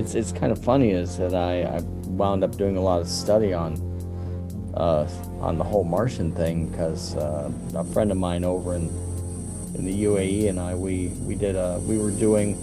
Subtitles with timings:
[0.00, 3.08] it's it's kind of funny is that I, I wound up doing a lot of
[3.08, 3.74] study on
[4.74, 5.06] uh,
[5.40, 8.88] on the whole Martian thing because uh, a friend of mine over in
[9.74, 12.58] in the UAE and I we we did a we were doing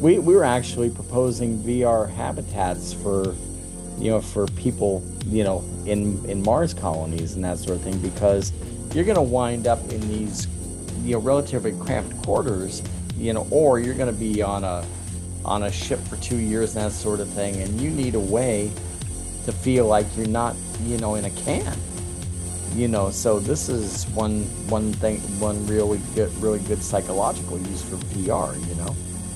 [0.00, 3.34] we we were actually proposing VR habitats for
[3.98, 7.98] you know for people you know in in Mars colonies and that sort of thing
[7.98, 8.52] because
[8.94, 10.46] you're going to wind up in these
[11.02, 12.82] you know relatively cramped quarters
[13.16, 14.84] you know or you're going to be on a
[15.44, 18.20] on a ship for two years and that sort of thing and you need a
[18.20, 18.70] way
[19.44, 21.76] to feel like you're not you know in a can
[22.74, 27.82] you know so this is one one thing one really good really good psychological use
[27.82, 28.94] for vr you know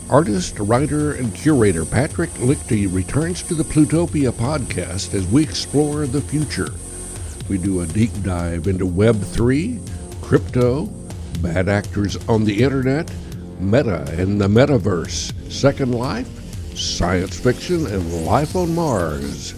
[0.09, 6.21] Artist, writer, and curator Patrick Lichty returns to the Plutopia podcast as we explore the
[6.21, 6.69] future.
[7.49, 9.81] We do a deep dive into Web3,
[10.23, 10.87] crypto,
[11.43, 13.11] bad actors on the internet,
[13.61, 16.29] meta and the metaverse, Second Life,
[16.77, 19.53] science fiction, and life on Mars.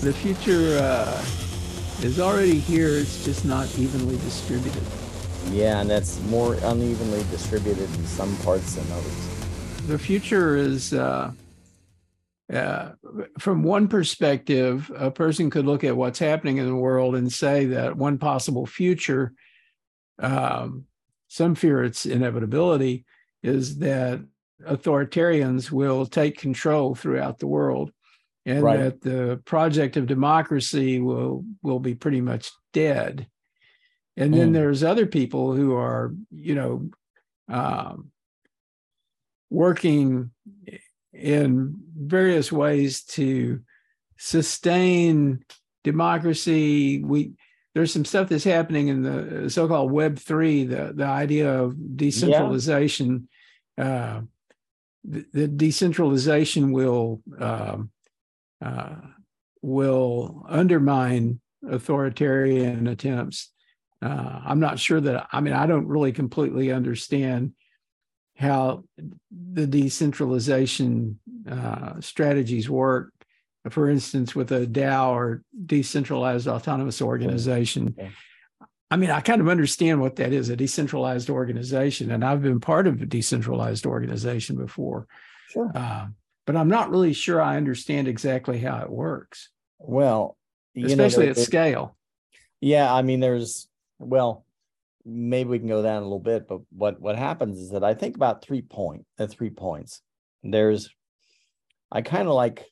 [0.00, 1.24] The future uh,
[2.02, 4.82] is already here, it's just not evenly distributed.
[5.50, 9.28] yeah and that's more unevenly distributed in some parts than others
[9.86, 11.32] The future is, uh,
[12.52, 12.92] uh,
[13.38, 17.66] from one perspective, a person could look at what's happening in the world and say
[17.66, 19.32] that one possible future,
[20.18, 20.86] um,
[21.28, 23.04] some fear its inevitability,
[23.44, 24.20] is that
[24.66, 27.92] authoritarians will take control throughout the world
[28.46, 28.78] and Right.
[28.78, 33.26] that the project of democracy will will be pretty much dead
[34.16, 34.54] and then Mm.
[34.54, 36.88] there's other people who are you know
[37.48, 38.10] um,
[39.50, 40.30] working
[41.12, 43.60] in various ways to
[44.16, 45.44] sustain
[45.82, 47.32] democracy we
[47.74, 53.28] there's some stuff that's happening in the so-called web 3 the the idea of decentralization
[53.78, 54.20] uh,
[55.04, 57.90] the, the decentralization will um,
[58.64, 58.96] uh,
[59.62, 63.50] will undermine authoritarian attempts.
[64.02, 67.52] Uh, I'm not sure that I mean I don't really completely understand
[68.36, 68.84] how
[69.30, 71.18] the decentralization
[71.50, 73.10] uh, strategies work.
[73.70, 77.94] For instance, with a DAO or decentralized autonomous organization.
[77.98, 78.10] Okay.
[78.94, 82.60] I mean, I kind of understand what that is a decentralized organization, and I've been
[82.60, 85.08] part of a decentralized organization before.
[85.48, 86.06] sure Uh,
[86.46, 89.50] but I'm not really sure I understand exactly how it works,
[89.80, 90.36] well
[90.74, 91.96] you know, especially there- at there- scale.
[92.60, 93.66] Yeah, I mean, there's
[93.98, 94.46] well,
[95.04, 97.94] maybe we can go down a little bit, but what what happens is that I
[97.94, 100.02] think about three point the three points.
[100.44, 100.88] There's,
[101.90, 102.64] I kind of like,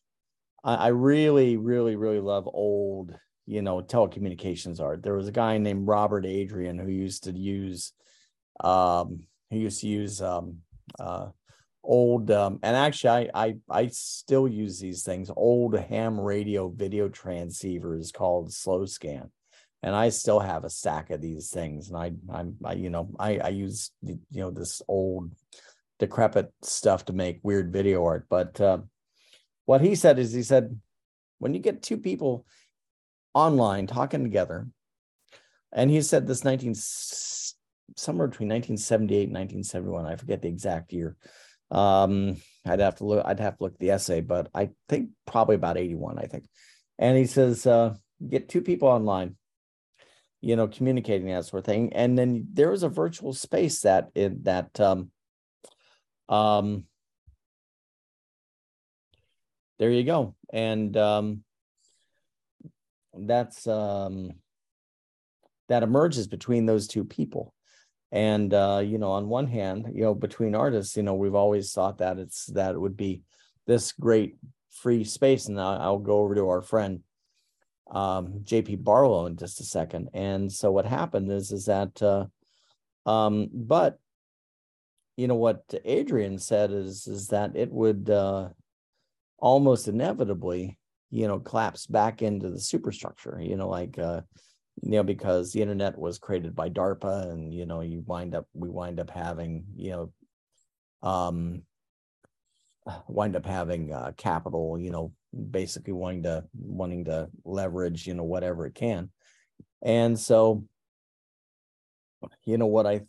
[0.63, 3.13] I, I really, really, really love old,
[3.53, 5.03] you know, telecommunications art.
[5.03, 7.93] There was a guy named Robert Adrian who used to use,
[8.61, 9.21] um,
[9.51, 10.59] he used to use um,
[10.99, 11.29] uh,
[11.85, 17.09] old, um, and actually, I I I still use these things, old ham radio video
[17.09, 19.31] transceivers called slow scan
[19.83, 21.89] and I still have a stack of these things.
[21.89, 25.33] And I, I'm, I, you know, I, I use, you know, this old,
[25.99, 28.27] decrepit stuff to make weird video art.
[28.29, 28.79] But uh,
[29.67, 30.79] what he said is, he said,
[31.39, 32.45] when you get two people
[33.35, 34.67] online talking together,
[35.73, 37.55] and he said this 19, s-
[37.97, 41.17] somewhere between 1978 and 1971, I forget the exact year.
[41.71, 45.11] Um, I'd have to look, I'd have to look at the essay, but I think
[45.27, 46.45] probably about 81, I think.
[46.99, 47.95] And he says, uh,
[48.29, 49.37] get two people online
[50.43, 51.93] you know, communicating that sort of thing.
[51.95, 55.11] And then there was a virtual space that in that um
[56.29, 56.85] um
[59.79, 60.35] there you go.
[60.53, 61.45] And um
[63.15, 64.33] that's um
[65.69, 67.55] that emerges between those two people.
[68.11, 71.73] And uh, you know, on one hand, you know, between artists, you know, we've always
[71.73, 73.23] thought that it's that it would be
[73.67, 74.37] this great
[74.71, 75.47] free space.
[75.47, 77.01] And I'll go over to our friend
[77.91, 80.11] um, JP Barlow in just a second.
[80.13, 82.27] And so what happened is is that uh,
[83.07, 83.99] um, but
[85.17, 88.49] you know what Adrian said is is that it would uh,
[89.39, 90.79] almost inevitably
[91.13, 93.39] you know collapse back into the superstructure.
[93.41, 94.23] You know, like uh,
[94.81, 98.47] you know because the internet was created by DARPA, and you know you wind up
[98.55, 100.13] we wind up having you know
[101.09, 101.63] um
[103.07, 105.13] wind up having uh, capital you know
[105.51, 109.11] basically wanting to wanting to leverage you know whatever it can
[109.83, 110.65] and so
[112.45, 113.01] you know what i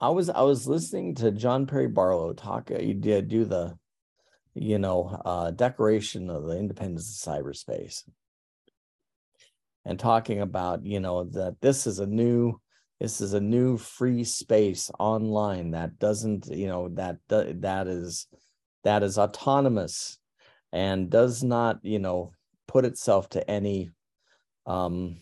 [0.00, 3.76] i was i was listening to john perry barlow talk uh, he did do the
[4.54, 8.02] you know uh declaration of the independence of cyberspace
[9.84, 12.60] and talking about you know that this is a new
[13.00, 18.26] this is a new free space online that doesn't you know that that is
[18.84, 20.18] that is autonomous
[20.72, 22.32] and does not, you know,
[22.66, 23.90] put itself to any,
[24.66, 25.18] um,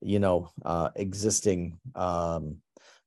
[0.00, 2.58] you know, uh, existing, um,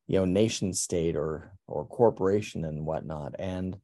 [0.07, 3.35] you know, nation state or or corporation and whatnot.
[3.37, 3.77] And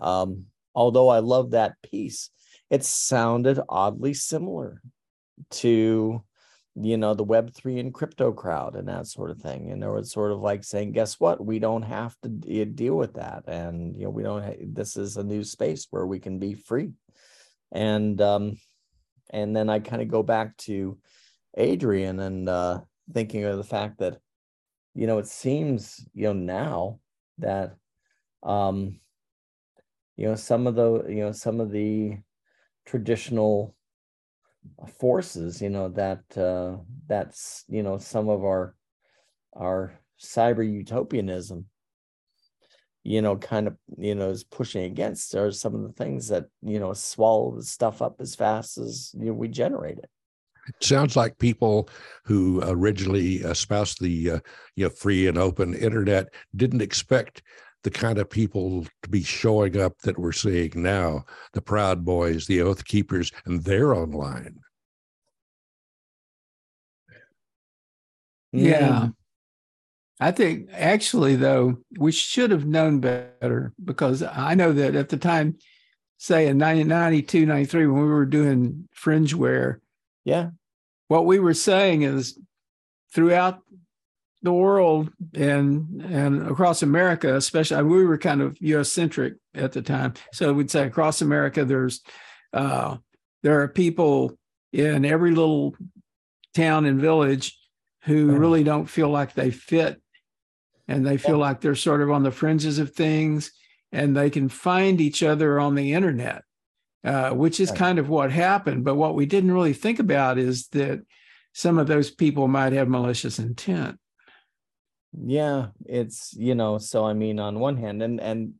[0.00, 2.30] um, although I love that piece,
[2.70, 4.82] it sounded oddly similar
[5.50, 6.22] to
[6.78, 9.70] you know the web 3 and crypto crowd and that sort of thing.
[9.70, 11.44] And it was sort of like saying guess what?
[11.44, 13.44] We don't have to deal with that.
[13.46, 16.92] And you know we don't this is a new space where we can be free.
[17.72, 18.58] And um
[19.30, 20.98] and then i kind of go back to
[21.56, 22.80] adrian and uh
[23.12, 24.18] thinking of the fact that
[24.94, 26.98] you know it seems you know now
[27.38, 27.74] that
[28.42, 28.98] um
[30.16, 32.16] you know some of the you know some of the
[32.84, 33.74] traditional
[34.98, 36.76] forces you know that uh
[37.06, 38.74] that's you know some of our
[39.54, 41.66] our cyber utopianism
[43.06, 46.46] you know kind of you know is pushing against are some of the things that
[46.62, 50.10] you know swallow the stuff up as fast as you know we generate it.
[50.68, 51.88] It sounds like people
[52.24, 54.38] who originally espoused the uh,
[54.74, 57.42] you know free and open internet didn't expect
[57.86, 62.48] the kind of people to be showing up that we're seeing now the Proud Boys,
[62.48, 64.58] the Oath Keepers, and they're online.
[68.50, 68.88] Yeah.
[68.88, 69.14] Mm.
[70.18, 75.16] I think actually, though, we should have known better because I know that at the
[75.16, 75.56] time,
[76.18, 79.78] say in 1992, 93, when we were doing Fringeware,
[80.24, 80.48] yeah,
[81.06, 82.36] what we were saying is
[83.14, 83.60] throughout
[84.42, 88.90] the world and and across America, especially we were kind of U.S.
[88.90, 90.14] centric at the time.
[90.32, 92.02] So we'd say across America, there's
[92.52, 92.96] uh,
[93.42, 94.38] there are people
[94.72, 95.74] in every little
[96.54, 97.58] town and village
[98.04, 98.38] who right.
[98.38, 100.00] really don't feel like they fit,
[100.86, 101.44] and they feel yeah.
[101.44, 103.52] like they're sort of on the fringes of things,
[103.90, 106.42] and they can find each other on the internet,
[107.04, 107.78] uh, which is right.
[107.78, 108.84] kind of what happened.
[108.84, 111.02] But what we didn't really think about is that
[111.52, 113.98] some of those people might have malicious intent
[115.24, 118.52] yeah it's you know so i mean on one hand and and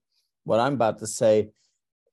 [0.45, 1.51] what i'm about to say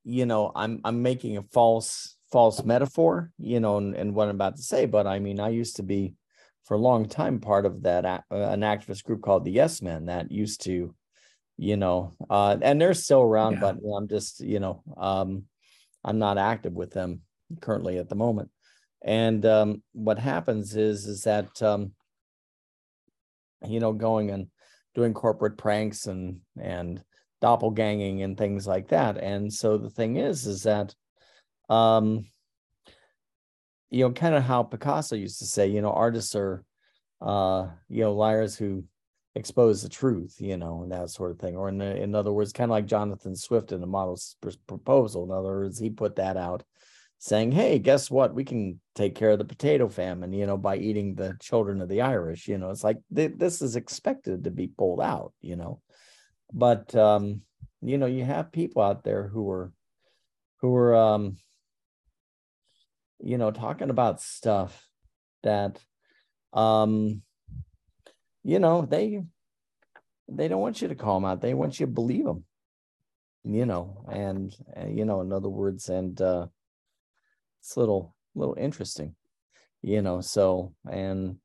[0.04, 4.36] you know i'm i'm making a false false metaphor you know and, and what i'm
[4.36, 6.14] about to say but i mean i used to be
[6.66, 10.06] for a long time part of that uh, an activist group called the yes men
[10.06, 10.94] that used to
[11.58, 13.60] you know uh and they're still around yeah.
[13.60, 15.44] but i'm just you know um
[16.04, 17.22] i'm not active with them
[17.62, 18.50] currently at the moment
[19.04, 21.92] and um what happens is is that um
[23.68, 24.48] you know, going and
[24.96, 27.04] doing corporate pranks and and
[27.42, 29.18] doppelganging and things like that.
[29.18, 30.96] And so the thing is, is that
[31.70, 32.26] um
[33.90, 36.64] you know, kind of how Picasso used to say, you know, artists are
[37.22, 38.84] uh, you know, liars who
[39.36, 41.56] expose the truth, you know, and that sort of thing.
[41.56, 44.38] Or in in other words, kind of like Jonathan Swift in the Modest
[44.68, 45.24] Proposal.
[45.24, 46.64] In other words, he put that out
[47.24, 48.36] saying, "Hey, guess what?
[48.36, 51.88] We can take care of the potato famine, you know, by eating the children of
[51.88, 55.56] the Irish." You know, it's like th- this is expected to be pulled out, you
[55.56, 55.80] know.
[56.52, 57.44] But um,
[57.82, 59.72] you know, you have people out there who are
[60.60, 61.38] who are um,
[63.22, 64.86] you know, talking about stuff
[65.44, 65.80] that
[66.52, 67.22] um,
[68.44, 69.24] you know, they
[70.28, 71.40] they don't want you to call them out.
[71.40, 72.44] They want you to believe them.
[73.46, 76.48] You know, and, and you know, in other words, and uh
[77.64, 79.16] it's a little little interesting
[79.82, 81.38] you know so and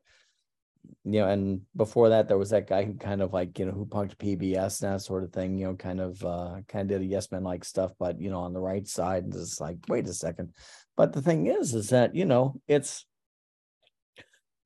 [1.04, 3.72] you know and before that there was that guy who kind of like you know
[3.72, 6.98] who punked pbs and that sort of thing you know kind of uh kind of
[6.98, 9.60] did a yes man like stuff but you know on the right side and it's
[9.60, 10.52] like wait a second.
[10.96, 13.06] But the thing is is that you know it's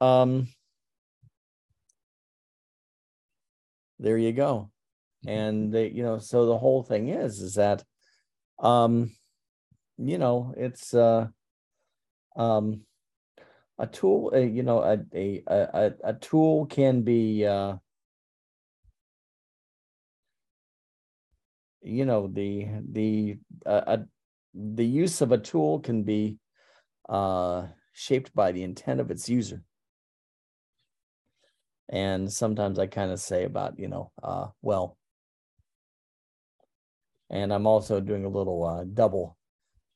[0.00, 0.48] um
[3.98, 4.70] there you go.
[5.26, 7.84] And they, you know so the whole thing is is that
[8.58, 9.12] um
[9.98, 11.28] you know it's uh
[12.36, 12.82] um,
[13.78, 17.76] a tool, uh, you know, a, a, a, a tool can be, uh,
[21.82, 23.98] you know, the, the, uh,
[24.54, 26.38] the use of a tool can be
[27.08, 29.62] uh, shaped by the intent of its user.
[31.88, 34.96] And sometimes I kind of say about, you know, uh, well,
[37.28, 39.36] and I'm also doing a little uh, double,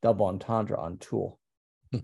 [0.03, 1.39] double entendre on tool.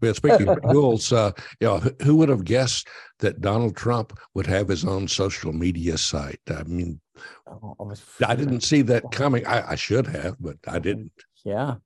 [0.00, 2.88] But speaking of tools, uh, you know, who would have guessed
[3.20, 6.40] that Donald Trump would have his own social media site?
[6.48, 7.00] I mean,
[7.46, 7.94] oh,
[8.26, 9.46] I didn't see that coming.
[9.46, 11.12] I, I, should have, but I didn't.
[11.44, 11.76] Yeah.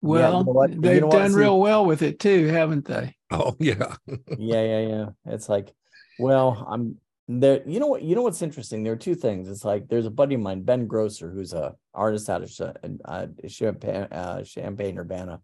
[0.00, 3.16] Well, yeah, you know they've you know done real well with it too, haven't they?
[3.30, 3.96] Oh yeah.
[4.38, 5.06] yeah, yeah, yeah.
[5.26, 5.72] It's like,
[6.18, 6.98] well, I'm
[7.28, 10.06] there you know what you know what's interesting there are two things it's like there's
[10.06, 12.74] a buddy of mine ben grosser who's a artist out of
[13.04, 15.38] uh, champaign, uh, champaign urbana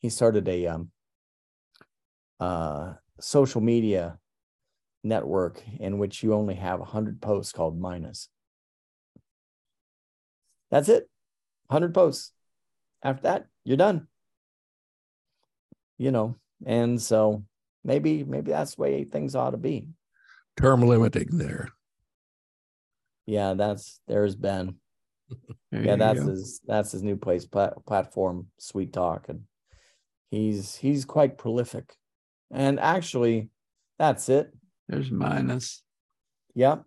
[0.00, 0.90] he started a um
[2.40, 4.18] uh social media
[5.02, 8.28] network in which you only have 100 posts called minus
[10.70, 11.08] that's it
[11.68, 12.32] 100 posts
[13.02, 14.06] after that you're done
[15.98, 16.36] you know
[16.66, 17.44] and so
[17.84, 19.86] maybe maybe that's the way things ought to be
[20.58, 21.68] term limiting there.
[23.26, 24.76] Yeah, that's there's Ben.
[25.70, 26.30] There yeah, that's go.
[26.30, 29.42] his that's his new place plat- platform, Sweet Talk, and
[30.30, 31.94] he's he's quite prolific.
[32.50, 33.50] And actually,
[33.98, 34.52] that's it.
[34.88, 35.82] There's minus.
[36.54, 36.84] Yep.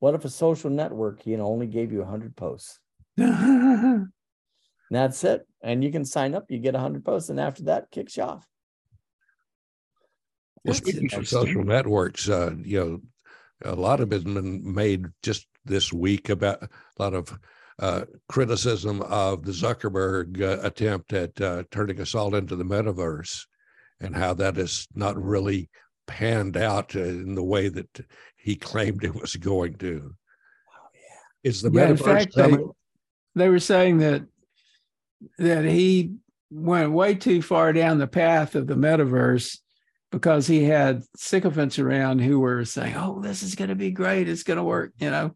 [0.00, 2.80] What if a social network, you know, only gave you hundred posts?
[3.16, 6.50] that's it, and you can sign up.
[6.50, 8.46] You get hundred posts, and after that, kicks you off.
[10.64, 13.00] Well, speaking of social networks, uh, you know,
[13.64, 16.68] a lot of it has been made just this week about a
[16.98, 17.38] lot of
[17.80, 23.46] uh, criticism of the Zuckerberg uh, attempt at uh, turning us all into the metaverse
[24.00, 25.70] and how that has not really
[26.06, 28.06] panned out in the way that
[28.36, 30.14] he claimed it was going to.
[30.68, 31.50] Oh, yeah.
[31.50, 32.56] Is the yeah, metaverse fact, they,
[33.34, 34.22] they were saying that
[35.38, 36.14] that he
[36.50, 39.58] went way too far down the path of the metaverse
[40.10, 44.28] because he had sycophants around who were saying, "Oh, this is going to be great.
[44.28, 45.34] It's going to work," you know.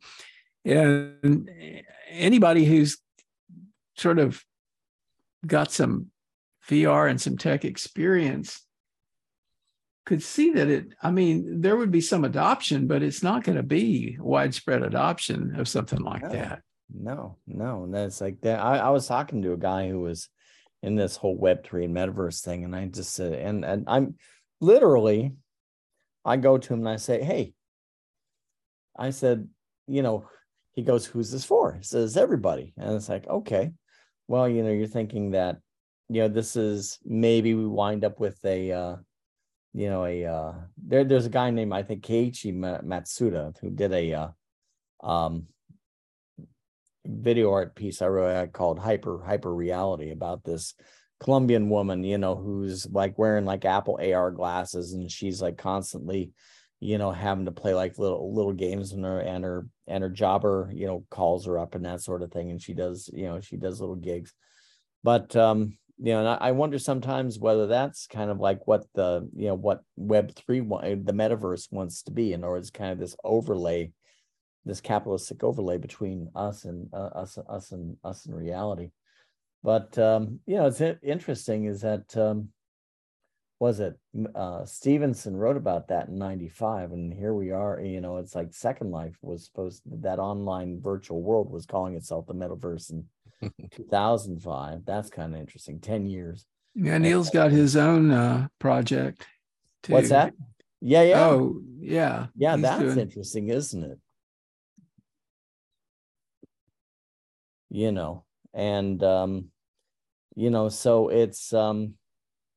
[0.64, 1.48] And
[2.08, 2.98] anybody who's
[3.96, 4.42] sort of
[5.46, 6.08] got some
[6.68, 8.60] VR and some tech experience
[10.06, 13.56] could see that it i mean there would be some adoption but it's not going
[13.56, 16.60] to be widespread adoption of something like no, that.
[16.92, 20.28] No no And that's like that I, I was talking to a guy who was
[20.82, 24.16] in this whole web3 and metaverse thing and i just said and and i'm
[24.64, 25.34] literally,
[26.24, 27.52] I go to him and I say, Hey,
[28.96, 29.48] I said,
[29.86, 30.26] you know,
[30.74, 31.74] he goes, Who's this for?
[31.74, 32.74] He says, Everybody.
[32.76, 33.72] And it's like, okay.
[34.28, 35.58] Well, you know, you're thinking that,
[36.08, 38.96] you know, this is maybe we wind up with a, uh,
[39.72, 43.92] you know, a, uh, there, there's a guy named, I think, Keiichi Matsuda who did
[43.92, 44.28] a, uh,
[45.06, 45.46] um,
[47.06, 50.74] video art piece I wrote called Hyper Hyper Reality about this
[51.20, 56.32] Colombian woman, you know, who's like wearing like Apple AR glasses and she's like constantly,
[56.84, 60.10] you know, having to play like little little games and her and her and her
[60.10, 62.50] jobber, you know, calls her up and that sort of thing.
[62.50, 64.34] And she does, you know, she does little gigs.
[65.02, 69.26] But um, you know, and I, wonder sometimes whether that's kind of like what the,
[69.34, 72.98] you know, what web three the metaverse wants to be, and or words, kind of
[72.98, 73.92] this overlay,
[74.66, 78.90] this capitalistic overlay between us and uh, us, us and us and reality.
[79.62, 82.50] But um, you know, it's interesting is that um,
[83.64, 83.98] was it
[84.34, 87.80] uh, Stephenson wrote about that in '95, and here we are.
[87.80, 92.26] You know, it's like Second Life was supposed that online virtual world was calling itself
[92.26, 93.06] the metaverse in
[93.70, 94.84] 2005.
[94.84, 95.80] That's kind of interesting.
[95.80, 96.44] Ten years.
[96.74, 99.26] Yeah, Neal's got his own uh, project.
[99.82, 99.94] Too.
[99.94, 100.34] What's that?
[100.82, 101.20] Yeah, yeah.
[101.24, 102.26] Oh, yeah.
[102.36, 102.98] Yeah, that's doing...
[102.98, 103.98] interesting, isn't it?
[107.70, 109.46] You know, and um,
[110.36, 111.94] you know so it's um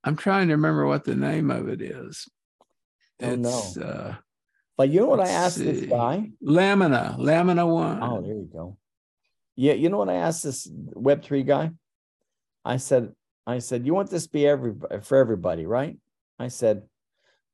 [0.04, 2.27] i'm trying to remember what the name of it is.
[3.22, 4.16] Oh no uh
[4.77, 5.63] but you know what i asked see.
[5.63, 6.32] this guy?
[6.42, 8.01] Lamina lamina one.
[8.01, 8.77] Oh there you go.
[9.56, 11.72] Yeah you know what i asked this web3 guy?
[12.63, 13.13] I said
[13.46, 15.98] i said you want this to be every for everybody right?
[16.39, 16.84] I said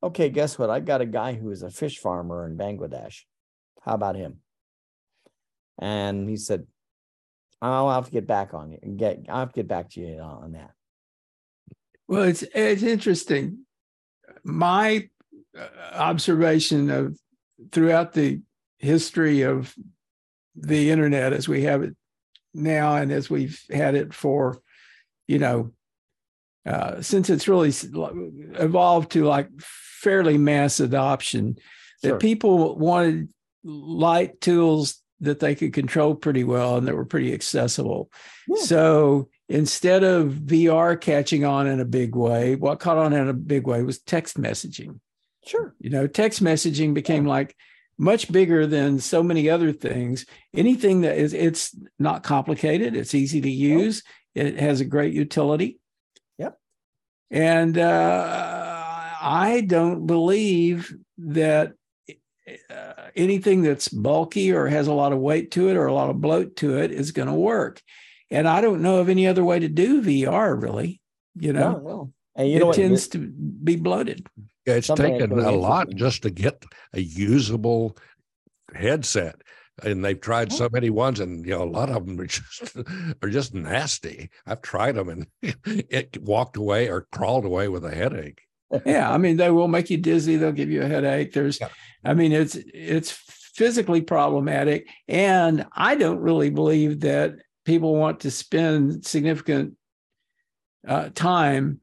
[0.02, 0.70] okay guess what?
[0.70, 3.22] I got a guy who is a fish farmer in bangladesh.
[3.82, 4.40] How about him?
[5.80, 6.68] And he said
[7.64, 9.26] I'll have to get back on you and get.
[9.30, 10.72] I'll have to get back to you on that.
[12.08, 13.66] Well, it's it's interesting.
[14.44, 15.10] My
[15.58, 17.18] uh, observation of
[17.72, 18.42] throughout the
[18.78, 19.74] history of
[20.56, 21.96] the internet as we have it
[22.54, 24.60] now and as we've had it for,
[25.28, 25.72] you know,
[26.66, 27.74] uh, since it's really
[28.60, 31.58] evolved to like fairly mass adoption,
[32.04, 32.12] sure.
[32.12, 33.30] that people wanted
[33.64, 38.10] light tools that they could control pretty well and that were pretty accessible.
[38.48, 38.64] Yeah.
[38.64, 43.34] So instead of VR catching on in a big way, what caught on in a
[43.34, 45.00] big way was text messaging.
[45.46, 45.76] Sure.
[45.80, 47.32] You know, text messaging became yeah.
[47.32, 47.56] like
[47.98, 50.26] much bigger than so many other things.
[50.54, 55.80] Anything that is, it's not complicated, it's easy to use, it has a great utility.
[56.38, 56.58] Yep.
[57.30, 61.74] And uh, I don't believe that
[62.70, 66.10] uh, anything that's bulky or has a lot of weight to it or a lot
[66.10, 67.82] of bloat to it is going to work.
[68.34, 71.00] And I don't know of any other way to do VR really.
[71.36, 72.14] You know, no, no.
[72.36, 74.26] And you it know tends to be bloated.
[74.66, 77.96] Yeah, it's taken a lot just to get a usable
[78.74, 79.36] headset.
[79.84, 82.76] And they've tried so many ones and you know a lot of them are just
[83.22, 84.30] are just nasty.
[84.48, 85.28] I've tried them and
[85.66, 88.42] it walked away or crawled away with a headache.
[88.88, 90.38] Yeah i mean they will make you dizzy.
[90.38, 91.34] They'll give you a headache.
[91.34, 91.70] There's yeah.
[92.04, 94.88] i mean it's it's physically problematic.
[95.08, 99.76] And i don't really believe that people want to spend significant
[100.88, 101.80] uh, time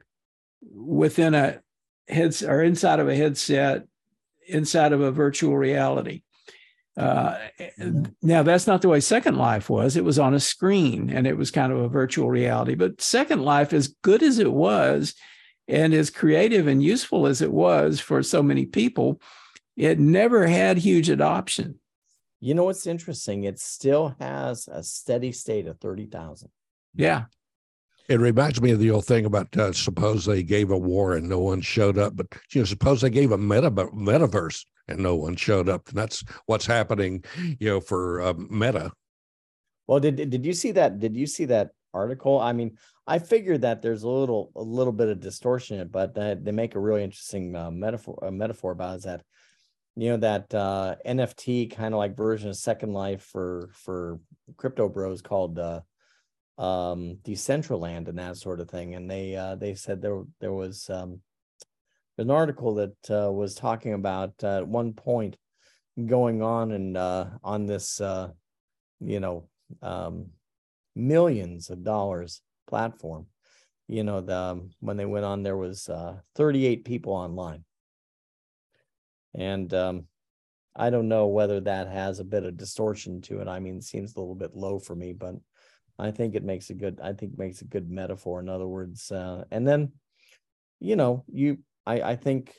[0.62, 1.60] within a
[2.08, 3.86] heads or inside of a headset
[4.48, 6.22] inside of a virtual reality
[6.96, 7.38] uh,
[8.20, 9.96] now that's not the way Second Life was.
[9.96, 12.74] It was on a screen and it was kind of a virtual reality.
[12.74, 15.14] But Second Life, as good as it was,
[15.68, 19.20] and as creative and useful as it was for so many people,
[19.76, 21.78] it never had huge adoption.
[22.40, 23.44] You know what's interesting?
[23.44, 26.50] It still has a steady state of thirty thousand.
[26.94, 27.24] Yeah,
[28.08, 31.28] it reminds me of the old thing about uh, suppose they gave a war and
[31.28, 35.14] no one showed up, but you know, suppose they gave a meta metaverse and no
[35.14, 35.88] one showed up.
[35.88, 37.24] And that's what's happening,
[37.58, 38.90] you know, for uh, Meta.
[39.86, 40.98] Well, did did you see that?
[40.98, 42.40] Did you see that article?
[42.40, 45.92] I mean, I figured that there's a little a little bit of distortion in it,
[45.92, 49.22] but they make a really interesting uh, metaphor a metaphor about is that
[50.00, 54.18] you know that uh, NFT kind of like version of Second Life for for
[54.56, 55.82] crypto bros called uh,
[56.56, 60.88] um Decentraland and that sort of thing and they uh they said there there was
[60.88, 61.20] um
[62.16, 65.36] an article that uh, was talking about uh, at one point
[66.06, 68.28] going on and uh on this uh
[69.00, 69.50] you know
[69.82, 70.28] um
[70.96, 73.26] millions of dollars platform.
[73.86, 77.64] You know the um, when they went on there was uh 38 people online
[79.34, 80.06] and um
[80.76, 83.48] I don't know whether that has a bit of distortion to it.
[83.48, 85.34] I mean, it seems a little bit low for me, but
[85.98, 88.40] I think it makes a good I think makes a good metaphor.
[88.40, 89.92] In other words, uh, and then,
[90.78, 92.54] you know, you I I think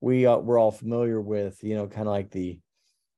[0.00, 2.58] we uh, we're all familiar with you know kind of like the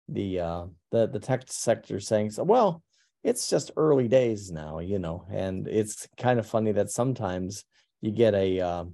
[0.09, 2.83] the uh the the tech sector saying so well
[3.25, 7.65] it's just early days now you know and it's kind of funny that sometimes
[8.01, 8.85] you get a uh,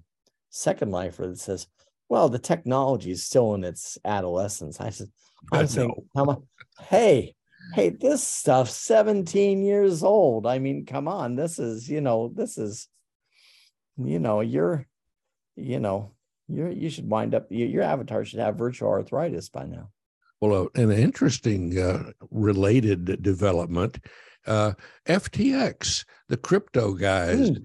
[0.50, 1.66] second lifer that says
[2.08, 5.08] well the technology is still in its adolescence i said
[5.52, 5.92] i'm saying
[6.80, 7.34] hey
[7.72, 10.46] hey, this stuff's 17 years old.
[10.46, 12.88] I mean, come on, this is, you know, this is,
[13.96, 14.86] you know, you're,
[15.56, 16.12] you know,
[16.48, 19.90] you're, you should wind up, your avatar should have virtual arthritis by now.
[20.40, 23.98] Well, uh, an interesting uh, related development,
[24.46, 24.72] uh,
[25.06, 27.50] FTX, the crypto guys.
[27.50, 27.62] Mm.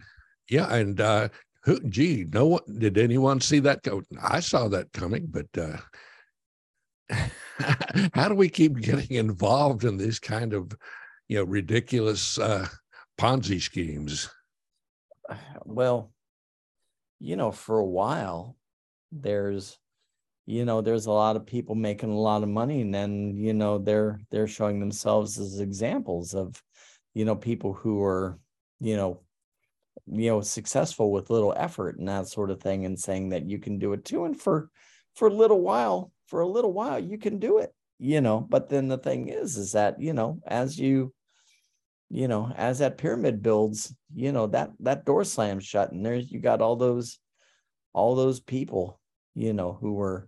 [0.49, 0.73] Yeah.
[0.73, 1.29] And, uh,
[1.63, 4.01] who, gee, no one, did anyone see that go?
[4.21, 5.77] I saw that coming, but, uh,
[8.13, 10.71] how do we keep getting involved in these kind of
[11.27, 12.67] you know ridiculous uh,
[13.17, 14.29] ponzi schemes
[15.65, 16.11] well
[17.19, 18.55] you know for a while
[19.11, 19.77] there's
[20.45, 23.53] you know there's a lot of people making a lot of money and then you
[23.53, 26.61] know they're they're showing themselves as examples of
[27.13, 28.39] you know people who are
[28.79, 29.19] you know
[30.07, 33.59] you know successful with little effort and that sort of thing and saying that you
[33.59, 34.69] can do it too and for
[35.15, 38.39] for a little while for a little while you can do it you know?
[38.39, 41.13] But then the thing is is that you know as you
[42.09, 46.31] you know as that pyramid builds you know that that door slams shut and there's
[46.31, 47.19] you got all those
[47.93, 48.99] all those people
[49.35, 50.27] you know who were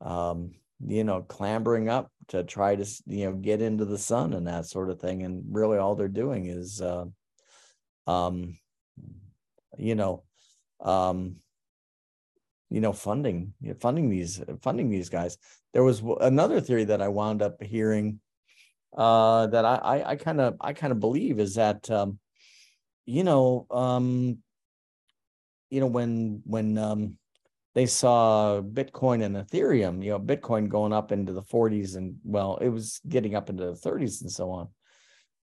[0.00, 0.52] um
[0.86, 4.64] you know clambering up to try to you know get into the sun and that
[4.64, 7.04] sort of thing and really all they're doing is uh,
[8.06, 8.56] um
[9.78, 10.24] you know
[10.80, 11.36] um
[12.70, 15.36] you know funding funding these funding these guys.
[15.72, 18.20] There was another theory that i wound up hearing
[18.96, 22.18] uh that i i kind of i kind of believe is that um
[23.06, 24.38] you know um
[25.70, 27.16] you know when when um
[27.74, 32.58] they saw bitcoin and ethereum you know bitcoin going up into the 40s and well
[32.60, 34.68] it was getting up into the 30s and so on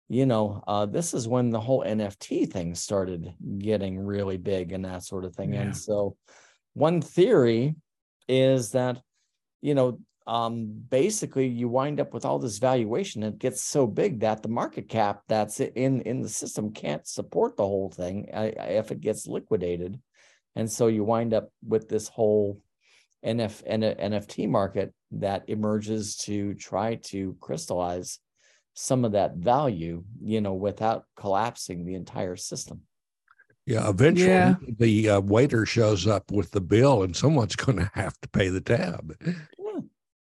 [0.10, 4.86] you know uh this is when the whole nft thing started getting really big and
[4.86, 5.62] that sort of thing yeah.
[5.62, 6.16] and so
[6.74, 7.76] one theory
[8.28, 9.02] is that
[9.62, 14.22] you know um, basically you wind up with all this valuation it gets so big
[14.22, 18.92] that the market cap that's in in the system can't support the whole thing if
[18.92, 20.00] it gets liquidated
[20.56, 22.62] and so you wind up with this whole
[23.26, 28.20] NF, nft market that emerges to try to crystallize
[28.74, 32.82] some of that value you know without collapsing the entire system
[33.66, 34.56] yeah, eventually yeah.
[34.78, 38.50] the uh, waiter shows up with the bill, and someone's going to have to pay
[38.50, 39.16] the tab.
[39.26, 39.34] Yeah.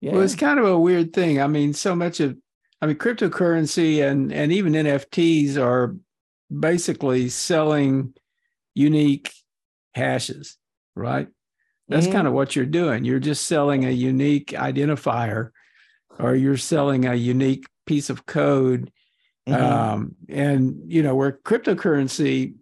[0.01, 0.11] yeah.
[0.11, 1.41] Well, it's kind of a weird thing.
[1.41, 2.37] I mean, so much of,
[2.81, 5.95] I mean, cryptocurrency and and even NFTs are
[6.57, 8.13] basically selling
[8.75, 9.31] unique
[9.95, 10.57] hashes,
[10.95, 11.27] right?
[11.87, 12.11] That's Mhm.
[12.11, 13.05] kind of what you're doing.
[13.05, 15.51] You're just selling a unique identifier
[16.19, 18.91] or you're selling a unique piece of code.
[19.47, 19.53] Mhm.
[19.61, 22.55] Um, and, you know, where cryptocurrency,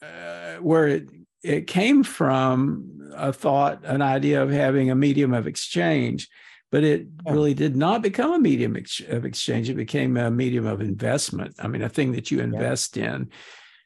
[0.00, 1.08] uh, where it,
[1.42, 6.28] it came from a thought, an idea of having a medium of exchange,
[6.70, 7.32] but it Yeah.
[7.32, 9.68] really did not become a medium ex- of exchange.
[9.68, 11.54] It became a medium of investment.
[11.58, 13.30] I mean, a thing that you invest in.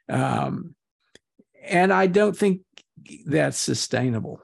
[0.09, 0.75] Um,
[1.64, 2.61] and I don't think
[3.25, 4.40] that's sustainable.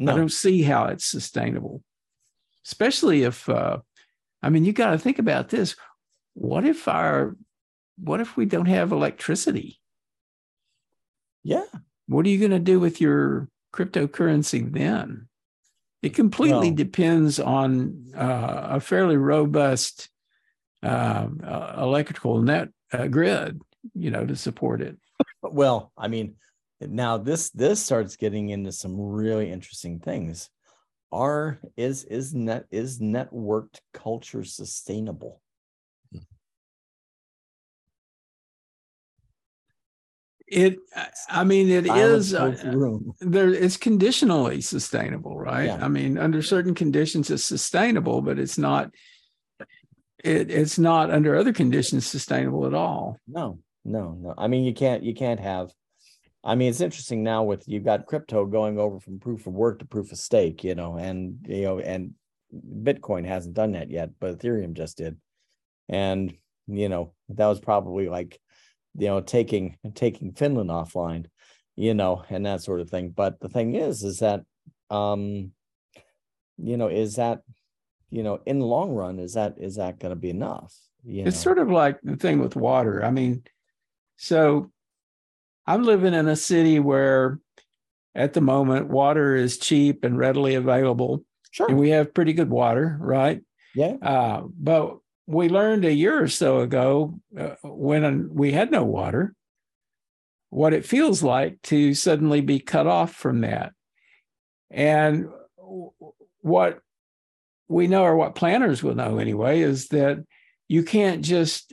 [0.00, 1.82] I don't see how it's sustainable,
[2.66, 3.78] especially if, uh,
[4.42, 5.76] I mean, you got to think about this.
[6.34, 7.36] What if our,
[7.98, 9.78] what if we don't have electricity?
[11.44, 11.64] yeah,
[12.06, 15.28] What are you going to do with your cryptocurrency then?
[16.02, 20.08] It completely Well- depends on uh, a fairly robust
[20.82, 21.28] uh,
[21.78, 23.60] electrical net uh, grid,
[23.94, 24.98] you know, to support it.
[25.42, 26.34] well, I mean,
[26.80, 30.50] now this this starts getting into some really interesting things.
[31.12, 35.40] Are is is net is networked culture sustainable?
[40.48, 40.78] It,
[41.30, 43.12] I- mean, it Silence uh, fills the room.
[43.20, 45.78] there it's conditionally sustainable right Yeah.
[45.84, 48.90] i mean under certain conditions it's sustainable but it's not
[50.22, 54.34] it, it's not under other conditions sustainable at all No, no, no.
[54.36, 55.72] I mean, you can't you can't have.
[56.44, 59.78] I mean, it's interesting now with you've got crypto going over from proof of work
[59.78, 62.14] to proof of stake, you know, and you know, and
[62.52, 65.16] Bitcoin hasn't done that yet, but Ethereum just did.
[65.88, 66.34] And
[66.66, 68.40] you know, that was probably like,
[68.96, 71.26] you know, taking taking Finland offline,
[71.76, 73.10] you know, and that sort of thing.
[73.10, 74.42] But the thing is, is that
[74.90, 75.52] um,
[76.58, 77.42] you know, is that,
[78.10, 80.74] you know, in the long run, is that is that gonna be enough?
[81.04, 81.42] You it's know?
[81.42, 83.42] sort of like the thing with water i mean
[84.16, 84.70] so
[85.66, 87.38] i'm living in a city where
[88.14, 91.68] at the moment water is cheap and readily available sure.
[91.68, 93.42] and we have pretty good water right
[93.74, 93.96] yeah.
[94.02, 99.34] Uh, but we learned a year or so ago uh, when we had no water
[100.50, 103.72] what it feels like to suddenly be cut off from that.
[104.70, 105.28] And
[106.42, 106.80] what
[107.68, 110.22] we know, or what planners will know anyway, is that
[110.68, 111.72] you can't just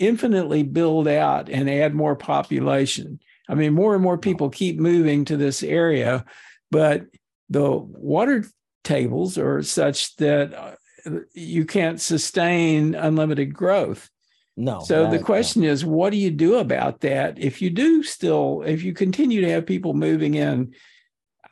[0.00, 3.20] infinitely build out and add more population.
[3.48, 6.24] I mean, more and more people keep moving to this area,
[6.70, 7.04] but
[7.48, 8.44] the water
[8.82, 14.08] tables are such that uh, you can't sustain unlimited growth.
[14.56, 14.80] No.
[14.80, 17.38] So the that- question is, what do you do about that?
[17.38, 20.74] If you do still, if you continue to have people moving in,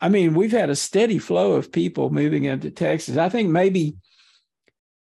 [0.01, 3.17] I mean, we've had a steady flow of people moving into Texas.
[3.17, 3.97] I think maybe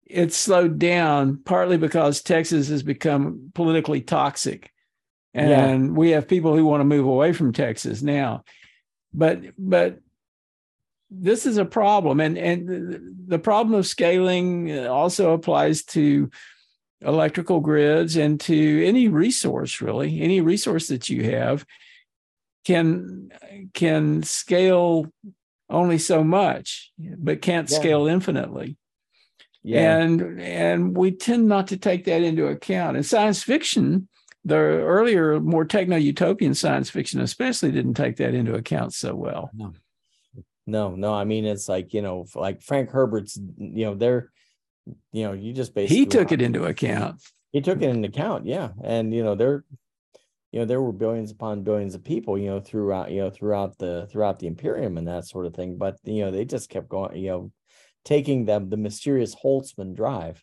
[0.08, 4.72] it's slowed down partly because Texas has become politically toxic.
[5.34, 5.66] Yeah.
[5.66, 8.44] And we have people who want to move away from Texas now.
[9.12, 10.00] But but
[11.10, 16.30] this is a problem and and the- the problem of scaling uh, also applies to
[17.02, 21.64] electrical grids and to any resource really any resource that you have
[22.64, 23.30] can
[23.74, 25.06] can scale
[25.70, 27.78] only so much but can't Yeah.
[27.78, 28.76] scale infinitely
[29.62, 29.98] yeah.
[29.98, 34.08] and and we tend not to take that into account in science fiction
[34.44, 39.50] the earlier more techno utopian science fiction especially didn't take that into account so well
[39.54, 39.72] No.
[40.68, 41.14] No, no.
[41.14, 43.40] I mean, it's like you know, like Frank Herbert's.
[43.56, 44.30] You know, they're,
[45.12, 48.44] you know, you just basically he took it into account He took it into account,
[48.44, 49.64] yeah, and you know, there,
[50.52, 53.78] you know, there were billions upon billions of people, you know, throughout, you know, throughout
[53.78, 55.78] the throughout the Imperium and that sort of thing.
[55.78, 57.52] But you know, they just kept going, you know,
[58.08, 60.42] taking them the mysterious Holtzman Drive,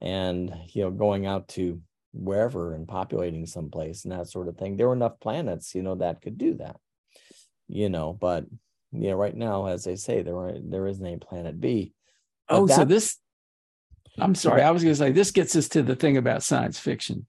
[0.00, 1.82] and you know, going out to
[2.14, 4.76] wherever and populating someplace and that sort of thing.
[4.76, 6.76] There were enough planets, you know, that could do that,
[7.68, 8.46] you know, but
[8.92, 11.92] you know, right now, as they say, there are there isn't a planet B.
[12.48, 13.18] But oh so this
[14.18, 16.78] i'm sorry i was going to say this gets us to the thing about science
[16.78, 17.26] fiction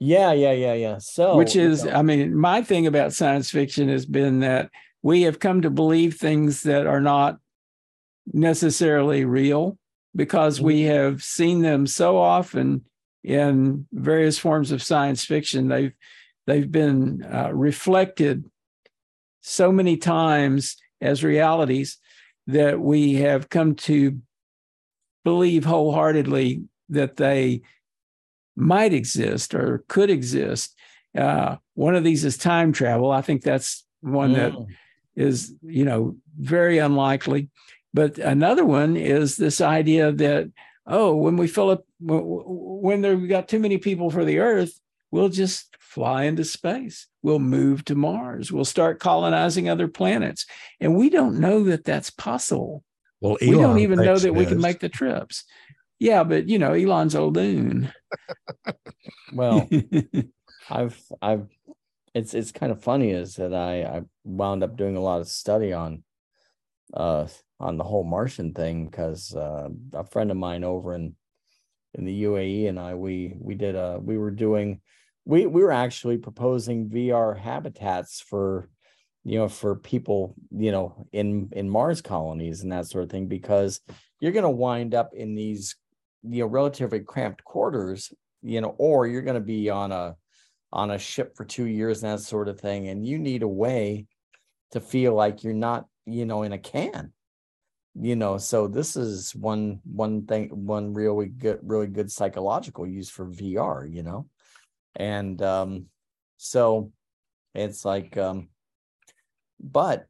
[0.00, 0.98] Yeah, yeah, yeah, yeah.
[0.98, 4.70] So which you is know, i mean my thing about science fiction has been that
[5.02, 7.38] we have come to believe things that are not
[8.32, 9.78] necessarily real
[10.16, 12.84] because we have seen them so often
[13.22, 15.94] in various forms of science fiction they've
[16.46, 18.44] they've been uh, reflected
[19.40, 21.98] so many times as realities
[22.46, 24.18] that we have come to
[25.24, 27.62] believe wholeheartedly that they
[28.56, 30.74] might exist or could exist.
[31.16, 33.10] Uh, one of these is time travel.
[33.10, 34.66] I think that's one that mm,
[35.16, 37.48] is, you know, very unlikely.
[37.94, 40.50] But another one is this idea that,
[40.86, 44.40] oh, when we fill up, when, when there we got too many people for the
[44.40, 44.78] earth,
[45.12, 47.06] we'll just fly into space.
[47.22, 48.50] We'll move to Mars.
[48.50, 50.44] We'll start colonizing other planets.
[50.80, 52.82] And we don't know that that's possible.
[53.20, 55.44] Well, Elon we don't even know that we can make the trips.
[56.00, 57.92] Yeah, but you know, Elon's a loon.
[59.32, 59.68] well,
[60.68, 61.46] I've I've
[62.12, 65.28] it's it's kind of funny is that I I wound up doing a lot of
[65.28, 66.02] study on
[66.92, 67.28] uh
[67.60, 71.14] on the whole Martian thing because uh, a friend of mine over in
[71.94, 74.80] in the UAE and I we we did a we were doing
[75.24, 78.68] we we were actually proposing VR habitats for
[79.24, 83.26] you know for people you know in in Mars colonies and that sort of thing
[83.26, 83.80] because
[84.20, 85.76] you're going to wind up in these
[86.22, 88.12] you know relatively cramped quarters
[88.42, 90.16] you know or you're going to be on a
[90.72, 93.48] on a ship for 2 years and that sort of thing and you need a
[93.48, 94.06] way
[94.72, 97.12] to feel like you're not you know in a can
[98.00, 103.08] you know so this is one one thing one really good really good psychological use
[103.08, 104.26] for vr you know?
[104.96, 105.86] And um
[106.36, 106.92] so
[107.54, 108.48] it's like um
[109.60, 110.06] but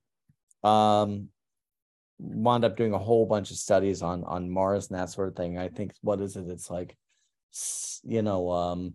[0.63, 1.29] um
[2.19, 5.37] wound up doing a whole bunch of studies on on mars and that sort of
[5.37, 5.59] thing.
[5.59, 6.49] I think what is it?
[6.49, 6.97] It's like
[8.03, 8.95] you know um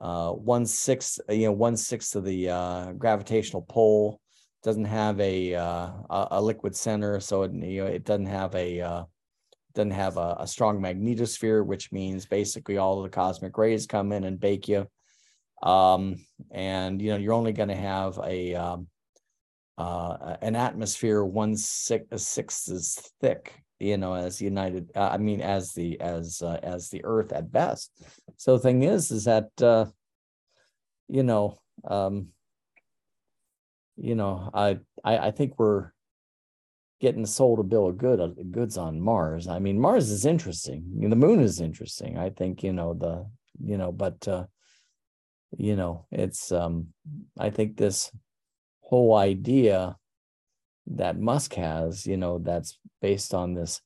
[0.00, 4.20] uh one sixth you know one sixth of the uh gravitational pull
[4.66, 8.80] doesn't have a uh, a liquid center, so it you know it doesn't have a
[8.80, 9.04] uh,
[9.74, 14.10] doesn't have a, a, strong magnetosphere, which means basically all of the cosmic rays come
[14.10, 14.88] in and bake you.
[15.62, 16.16] Um,
[16.50, 18.88] and you know you're only going to have a um,
[19.78, 24.90] uh, an atmosphere one six sixth as thick, you know, as United.
[24.96, 27.92] Uh, I mean, as the as uh, as the Earth at best.
[28.36, 29.86] So the thing is, is that uh,
[31.06, 31.56] you know.
[31.84, 32.32] Um,
[33.96, 35.90] you know, I, I I think we're
[37.00, 39.48] getting sold a bill of good uh, goods on Mars.
[39.48, 40.84] I mean, Mars is interesting.
[40.94, 42.18] I mean, the moon is interesting.
[42.18, 43.26] I think you know the
[43.62, 44.46] you know, but uh,
[45.56, 46.88] you know, it's um,
[47.38, 48.10] I think this
[48.80, 49.96] whole idea
[50.88, 53.80] that Musk has, you know, that's based on this.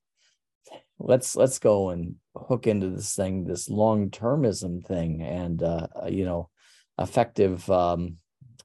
[0.99, 6.27] Let's let's go and hook into this thing, this long termism thing, and uh, you
[6.27, 6.51] know,
[6.99, 8.17] effective um,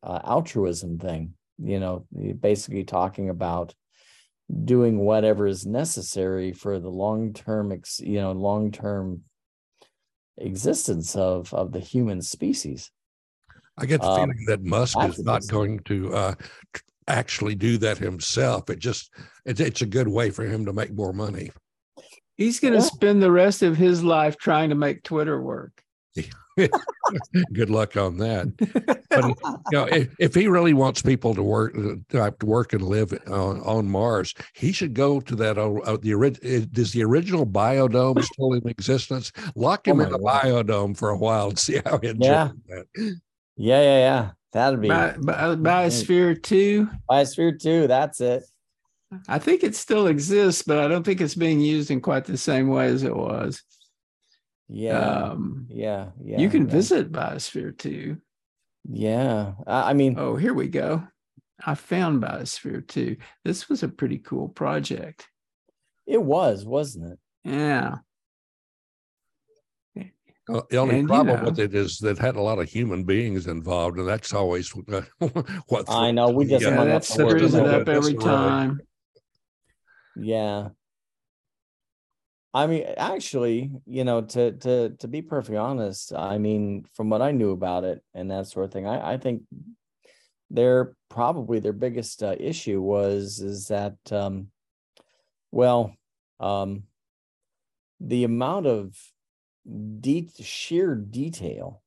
[0.03, 1.34] uh, altruism thing.
[1.57, 2.05] You know,
[2.39, 3.73] basically talking about
[4.63, 9.21] doing whatever is necessary for the long term, you know, long term
[10.37, 12.91] existence of of the human species.
[13.77, 16.35] I get the um, feeling that Musk is not going to uh,
[17.07, 18.69] actually do that himself.
[18.69, 19.13] It just
[19.45, 21.51] it's it's a good way for him to make more money.
[22.37, 22.85] He's going to yeah.
[22.85, 25.81] spend the rest of his life trying to make Twitter work.
[27.53, 28.55] Good luck on that.
[29.09, 29.25] But
[29.71, 31.75] you know, if, if, he really wants people to work
[32.13, 35.57] uh, to work and live on, on Mars, he should go to that.
[35.57, 39.31] Uh, the original uh, does the original biodome still in existence?
[39.55, 42.27] Lock oh him oh in a biodome for a while and see how he enjoys
[42.27, 42.51] yeah.
[42.67, 42.85] that.
[43.57, 44.31] Yeah, yeah, yeah.
[44.53, 46.89] That'd be Bi- Bi- uh, Biosphere Two.
[47.09, 47.87] Biosphere Two.
[47.87, 48.43] That's it.
[49.27, 52.37] I think it still exists, but I don't think it's being used in quite the
[52.37, 53.61] same way as it was.
[54.67, 54.99] Yeah.
[54.99, 56.09] Um, yeah.
[56.23, 56.39] Yeah.
[56.39, 56.71] You can yeah.
[56.71, 58.17] visit Biosphere Two.
[58.87, 59.53] Yeah.
[59.67, 61.03] I, I mean, oh, here we go.
[61.65, 63.17] I found Biosphere Two.
[63.43, 65.27] This was a pretty cool project.
[66.07, 67.19] It was, wasn't it?
[67.43, 67.97] Yeah.
[70.47, 72.69] Well, the only and, problem you know, with it is that had a lot of
[72.69, 75.01] human beings involved, and that's always uh,
[75.67, 76.29] what I know.
[76.29, 78.79] We just yeah, that screws it up every time.
[80.15, 80.69] Yeah,
[82.55, 87.21] I mean, actually, you know, to to to be perfectly honest, I mean, from what
[87.21, 89.41] I knew about it and that sort of thing, I, I think
[90.49, 94.47] their probably their biggest uh, issue was is that, um,
[95.51, 95.93] well,
[96.39, 96.83] um,
[97.99, 98.95] the amount of
[99.99, 101.83] de- sheer detail,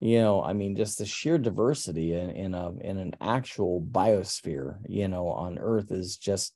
[0.00, 4.78] you know, I mean, just the sheer diversity in in a in an actual biosphere,
[4.88, 6.54] you know, on Earth is just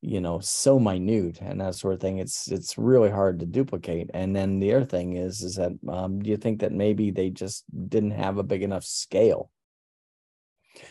[0.00, 4.08] you know so minute and that sort of thing it's it's really hard to duplicate
[4.14, 7.30] and then the other thing is is that um, do you think that maybe they
[7.30, 9.50] just didn't have a big enough scale?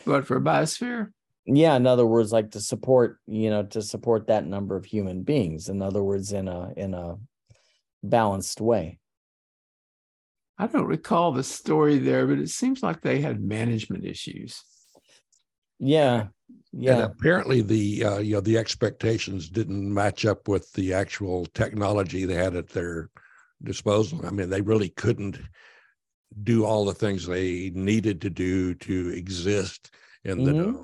[0.05, 1.11] But for a biosphere?
[1.45, 5.23] Yeah in other words like to support you know to support that number of human
[5.23, 7.15] beings in other words in a in a
[8.03, 8.99] balanced way.
[10.59, 14.61] I don't recall the story there but it seems like they had management issues.
[15.79, 16.27] Yeah
[16.79, 16.93] yeah.
[16.93, 22.25] And apparently the uh, you know the expectations didn't match up with the actual technology
[22.25, 23.09] they had at their
[23.63, 24.25] disposal.
[24.25, 25.39] I mean, they really couldn't
[26.43, 29.91] do all the things they needed to do to exist
[30.23, 30.81] in the mm-hmm.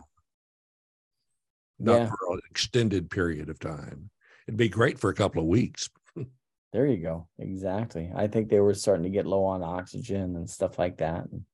[1.79, 2.07] Not yeah.
[2.07, 4.09] for an extended period of time.
[4.47, 5.89] It'd be great for a couple of weeks.
[6.71, 7.27] There you go.
[7.37, 8.11] Exactly.
[8.15, 11.25] I think they were starting to get low on oxygen and stuff like that.
[11.31, 11.45] And,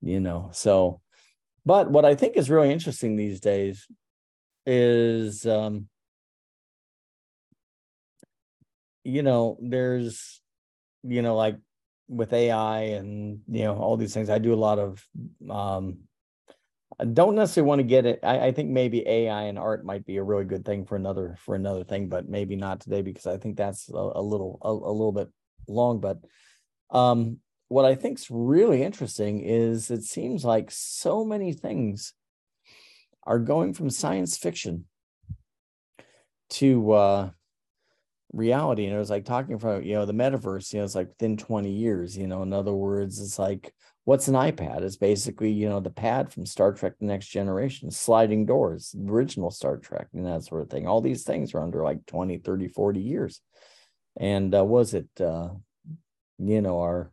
[0.00, 1.00] you know, so,
[1.64, 3.86] but what I think is really interesting these days
[4.66, 5.88] is, um,
[9.04, 10.40] you know, there's,
[11.02, 11.56] you know, like
[12.08, 15.04] with AI and, you know, all these things, I do a lot of,
[15.50, 15.98] um,
[17.00, 18.20] I don't necessarily want to get it.
[18.22, 21.36] I, I think maybe AI and art might be a really good thing for another
[21.40, 24.68] for another thing, but maybe not today because I think that's a, a little a,
[24.68, 25.28] a, little bit
[25.66, 26.00] long.
[26.00, 26.18] But
[26.90, 27.38] um,
[27.72, 32.12] what I think's really interesting is it seems like so many things
[33.22, 34.84] are going from science fiction
[36.50, 37.30] to uh,
[38.34, 38.84] reality.
[38.84, 40.72] And it was like talking from you know the metaverse.
[40.72, 42.14] You know, it's like within twenty years.
[42.16, 43.72] You know, in other words, it's like
[44.04, 44.82] what's an iPad?
[44.82, 49.50] It's basically, you know, the pad from Star Trek The Next Generation, sliding doors, original
[49.50, 50.86] Star Trek, and that sort of thing.
[50.86, 53.40] All these things are under like 20, 30, 40 years.
[54.18, 55.50] And uh, was it, uh,
[56.38, 57.12] you know, our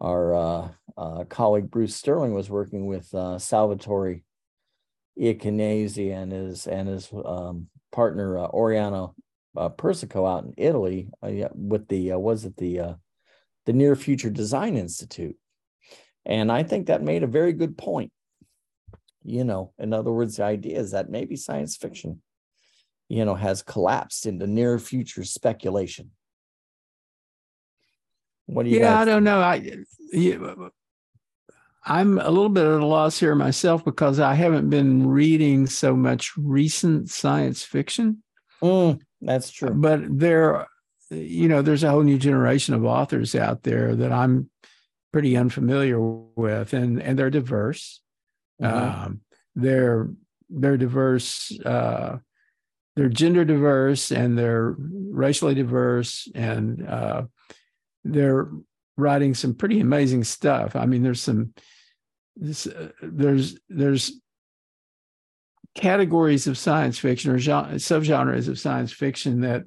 [0.00, 4.22] our uh, uh, colleague Bruce Sterling was working with uh, Salvatore
[5.18, 9.08] Iaconesi and his and his um, partner Oriana
[9.56, 12.96] uh, Persico out in Italy with the was it the
[13.66, 15.36] the Near Future Design Institute,
[16.24, 18.12] and I think that made a very good point.
[19.22, 22.22] You know, in other words, the idea is that maybe science fiction,
[23.10, 26.12] you know, has collapsed into near future speculation.
[28.50, 28.80] What do you?
[28.80, 29.40] Yeah, guys I don't know.
[29.40, 29.76] I,
[30.12, 30.70] you,
[31.84, 35.96] I'm a little bit at a loss here myself because I haven't been reading so
[35.96, 38.22] much recent science fiction.
[38.62, 39.70] Mm, that's true.
[39.70, 40.66] But there,
[41.10, 44.50] you know, there's a whole new generation of authors out there that I'm
[45.12, 48.00] pretty unfamiliar with, and and they're diverse.
[48.60, 49.04] Mhm.
[49.04, 49.20] Um,
[49.54, 50.10] they're
[50.50, 51.58] they're diverse.
[51.64, 52.18] Uh,
[52.96, 57.22] they're gender diverse and they're racially diverse, and uh,
[58.04, 58.48] they're
[58.96, 60.76] writing some pretty amazing stuff.
[60.76, 61.54] I mean, there's some
[62.36, 64.20] this, uh, there's there's
[65.74, 69.64] categories of science fiction or genre, subgenres of science fiction that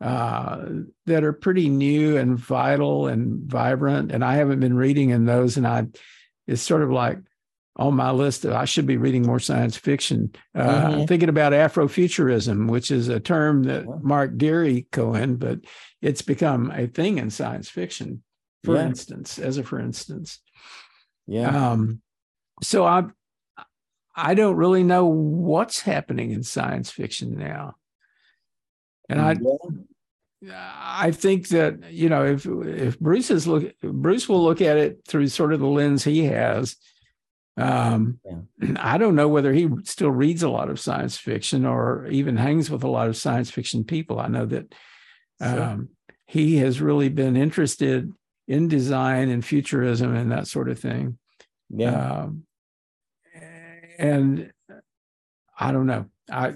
[0.00, 0.66] uh,
[1.06, 4.12] that are pretty new and vital and vibrant.
[4.12, 5.86] And I haven't been reading in those, and I
[6.46, 7.18] it's sort of like
[7.76, 8.44] on my list.
[8.44, 10.32] Of, I should be reading more science fiction.
[10.54, 11.08] Uh, Mhm.
[11.08, 15.60] Thinking about Afrofuturism, which is a term that Mark Dery coined, but
[16.04, 18.22] it's become a thing in science fiction.
[18.62, 18.86] For Yeah.
[18.86, 20.40] instance, as a for instance,
[21.26, 21.72] Yeah.
[21.72, 22.02] um,
[22.62, 23.06] so I
[24.16, 27.74] I don't really know what's happening in science fiction now,
[29.08, 29.36] and I
[30.40, 30.72] Yeah.
[30.76, 35.04] I think that you know if if Bruce is look Bruce will look at it
[35.06, 36.76] through sort of the lens he has.
[37.56, 38.18] Um,
[38.76, 42.68] I don't know whether he still reads a lot of science fiction or even hangs
[42.68, 44.18] with a lot of science fiction people.
[44.18, 44.74] I know that
[45.44, 45.62] Sure.
[45.62, 45.88] um,
[46.26, 48.12] he has really been interested
[48.48, 51.18] in design and futurism and that sort of thing.
[51.70, 52.22] yeah.
[52.22, 52.44] Um,
[53.98, 54.52] and
[55.58, 56.06] I don't know.
[56.30, 56.54] I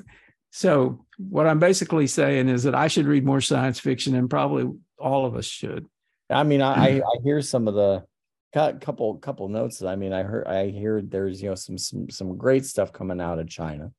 [0.50, 4.70] so what I'm basically saying is that I should read more science fiction, and probably
[4.98, 5.86] all of us should.
[6.30, 8.04] I mean, I I hear some of the
[8.52, 9.82] cou- couple couple notes.
[9.82, 13.20] I mean, I heard I hear there's you know some some some great stuff coming
[13.20, 13.92] out of China,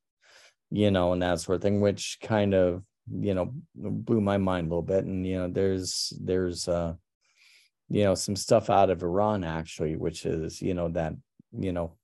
[0.70, 4.66] you know, and that sort of thing, which kind of you know blew my mind
[4.66, 5.04] a little bit.
[5.04, 6.94] And you know, there's there's uh
[7.88, 11.14] you know some stuff out of Iran actually, which is you know that
[11.52, 11.96] you know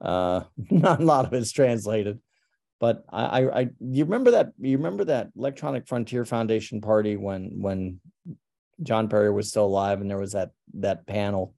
[0.00, 2.20] uh not a lot of it's translated.
[2.82, 4.54] But I, I, I, you remember that?
[4.58, 8.00] You remember that Electronic Frontier Foundation party when, when
[8.82, 11.54] John Perry was still alive, and there was that that panel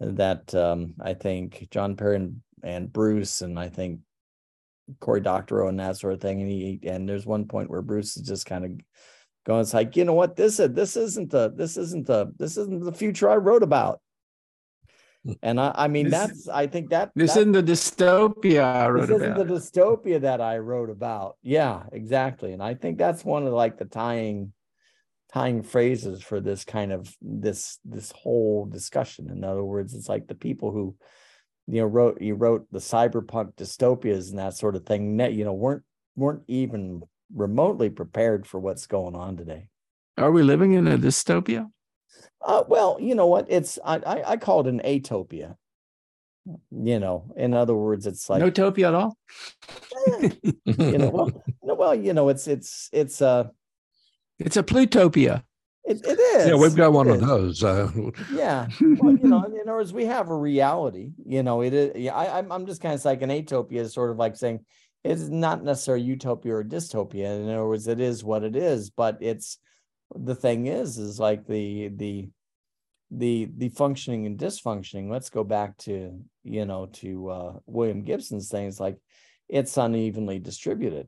[0.00, 4.00] that um, I think John Perry and, and Bruce and I think
[5.00, 6.40] Cory Doctorow and that sort of thing.
[6.40, 8.70] And he and there's one point where Bruce is just kind of
[9.44, 12.56] going, it's like, you know what, this is this isn't the this isn't the this
[12.56, 14.00] isn't the future I wrote about.
[15.24, 15.32] Hmm.
[15.42, 18.88] And I, I mean, This- that's I think that This that- isn't the dystopia I
[18.88, 21.36] wrote this isn't the dystopia that I wrote about.
[21.42, 22.52] Yeah, exactly.
[22.52, 24.52] And I think that's one of like the tying
[25.32, 29.28] tying phrases for this kind of this this whole discussion.
[29.30, 30.96] In other words, it's like the people who
[31.66, 35.52] you know wrote you wrote the cyberpunk dystopias and that sort of thing you know
[35.52, 35.82] weren't
[36.14, 37.02] weren't even
[37.34, 39.68] remotely prepared for what's going on today.
[40.16, 41.70] Are we living in a dystopia?
[42.44, 43.46] Uh, well, you know what?
[43.48, 45.56] It's I, I I call it an atopia.
[46.70, 49.18] You know, in other words, it's like no topia at all.
[50.06, 50.30] eh,
[50.64, 53.48] you know, well, no, well, you know, it's it's it's uh
[54.38, 55.42] It's a plutopia.
[55.86, 56.48] It, it is.
[56.48, 57.62] Yeah, we've got one of those.
[57.62, 57.90] Uh,
[58.32, 58.68] Yeah.
[58.80, 61.10] Well, you know, in other words, we have a reality.
[61.24, 61.92] You know, it is.
[61.96, 64.64] Yeah, I, I'm I'm just kind of like an atopia is sort of like saying
[65.04, 67.40] it's not necessarily utopia or dystopia.
[67.40, 69.58] In other words, it is what it is, but it's
[70.14, 72.28] the thing is, is like the the
[73.10, 75.10] the the functioning and dysfunctioning.
[75.10, 78.96] Let's go back to you know to uh, William Gibson's things like
[79.48, 81.06] it's unevenly distributed.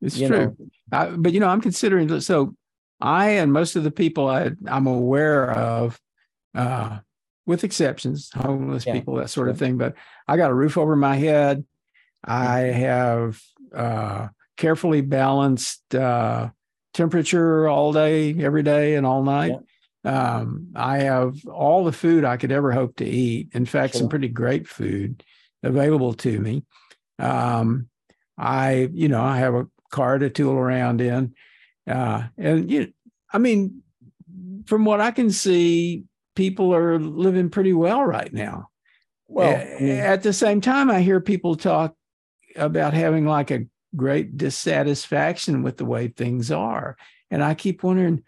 [0.00, 0.56] It's you true,
[0.90, 2.54] I, but you know I'm considering so
[3.00, 6.00] I and most of the people I I'm aware of,
[6.54, 6.98] uh,
[7.46, 8.92] with exceptions, homeless yeah.
[8.92, 9.78] people, that sort of thing.
[9.78, 9.94] But
[10.28, 11.64] I got a roof over my head.
[12.24, 12.80] I mm-hmm.
[12.80, 13.40] have
[13.74, 16.50] uh, carefully balanced uh,
[16.94, 19.52] temperature all day, every day, and all night.
[20.04, 20.36] Yeah.
[20.36, 23.50] Um, I have all the food I could ever hope to eat.
[23.52, 24.00] In fact, sure.
[24.00, 25.22] some pretty great food
[25.62, 26.64] available to me.
[27.18, 27.88] Um,
[28.38, 31.34] I, you know, I have a car to tool around in.
[31.90, 32.92] Uh, and you,
[33.32, 33.82] I mean,
[34.66, 36.04] from what I can see,
[36.36, 38.68] people are living pretty well right now.
[39.26, 41.94] Well, at the same time, I hear people talk
[42.56, 46.96] about having like a great dissatisfaction with the way things are.
[47.30, 48.22] And I keep wondering,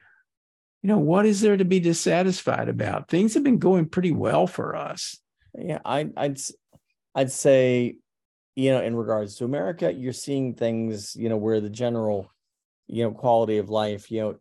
[0.83, 3.09] you know, what is there to be dissatisfied about?
[3.09, 5.19] Things have been going pretty well for us.
[5.59, 6.39] Yeah, I, I'd
[7.15, 7.97] I'd say,
[8.57, 12.33] you know, in regards to America, you're seeing things, you know, where the general,
[12.87, 14.37] you know, quality of life, you know,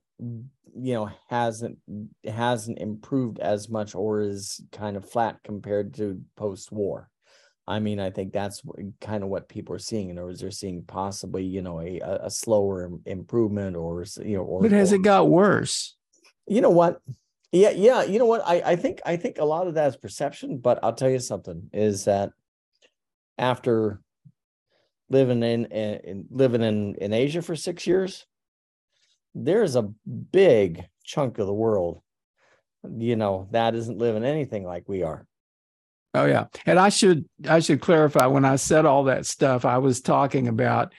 [0.73, 1.77] you know, hasn't
[2.25, 7.09] hasn't improved as much or is kind of flat compared to post-war.
[7.67, 8.61] I mean, I think that's
[8.99, 10.09] kind of what people are seeing.
[10.09, 14.43] In other words, they're seeing possibly, you know, a, a slower improvement or, you know,
[14.43, 15.95] or, but has or, it got worse?
[16.47, 17.01] You know what?
[17.51, 18.03] Yeah, yeah.
[18.03, 18.41] You know what?
[18.45, 21.19] I, I think I think a lot of that is perception, but I'll tell you
[21.19, 22.31] something is that
[23.37, 24.01] after
[25.09, 28.25] living in, in living in, in Asia for six years,
[29.34, 29.84] there's a
[30.32, 32.01] big chunk of the world,
[32.97, 35.25] you know, that isn't living anything like we are.
[36.13, 36.47] Oh yeah.
[36.65, 40.47] And I should I should clarify when I said all that stuff, I was talking
[40.47, 40.93] about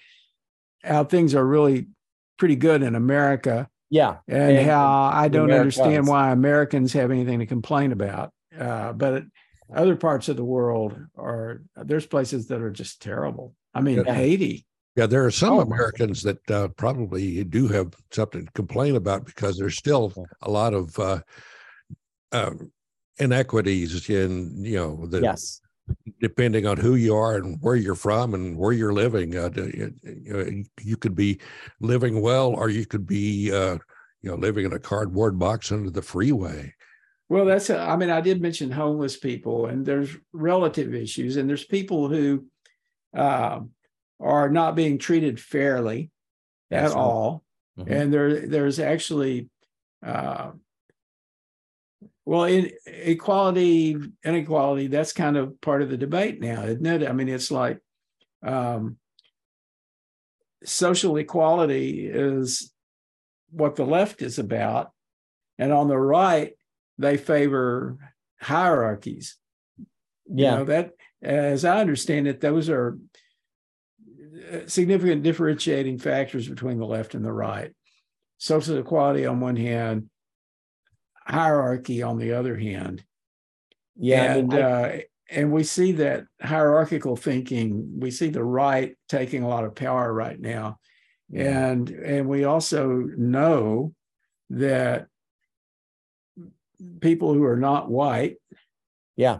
[0.83, 1.89] how things are really
[2.39, 3.69] pretty good in America.
[3.91, 4.19] Yeah.
[4.27, 8.33] And, and how I don't understand why Americans have anything to complain about.
[8.59, 9.25] Uh, but
[9.75, 13.55] other parts of the world are there's places that are just terrible.
[13.75, 14.15] I mean, yeah.
[14.15, 14.67] Haiti.
[14.95, 19.25] Yeah, there are some oh, Americans that uh, probably do have something to complain about
[19.25, 20.13] because there's still
[20.43, 21.21] a lot of uh,
[22.31, 22.51] uh,
[23.19, 25.61] inequities in you know the yes.
[26.21, 30.65] depending on who you are and where you're from and where you're living uh, you,
[30.81, 31.39] you could be
[31.81, 33.77] living well or you could be uh,
[34.23, 36.73] you know living in a cardboard box under the freeway.
[37.29, 41.49] Well that's a, i mean i did mention homeless people and there's relative issues and
[41.49, 42.45] there's people who
[43.17, 43.61] uh,
[44.23, 46.11] are not being treated fairly
[46.71, 47.03] that's at right.
[47.03, 47.45] all
[47.79, 47.93] mm-hmm.
[47.93, 49.49] and there there's actually
[50.05, 50.51] uh,
[52.25, 57.09] well, in equality, inequality, that's kind of part of the debate now, isn't it?
[57.09, 57.81] I mean, it's like
[58.45, 58.97] um,
[60.65, 62.73] social equality is
[63.51, 64.93] what the left is about.
[65.59, 66.53] And on the right,
[66.99, 67.99] they favor
[68.41, 69.37] hierarchies.
[70.27, 70.53] Yeah.
[70.53, 70.93] You know, that,
[71.23, 72.99] as I understand it, those are
[74.67, 77.73] significant differentiating factors between the left and the right.
[78.39, 80.11] Social equality on one hand,
[81.27, 83.05] hierarchy on the other hand.
[83.97, 84.35] Yeah.
[84.35, 85.01] And, I mean, I, uh,
[85.31, 90.13] and we see that hierarchical thinking, we see the right taking a lot of power
[90.13, 90.79] right now.
[91.31, 91.69] Yeah.
[91.71, 93.95] And, and we also know
[94.51, 95.07] that
[97.01, 98.37] people who are not white.
[99.17, 99.39] Yeah.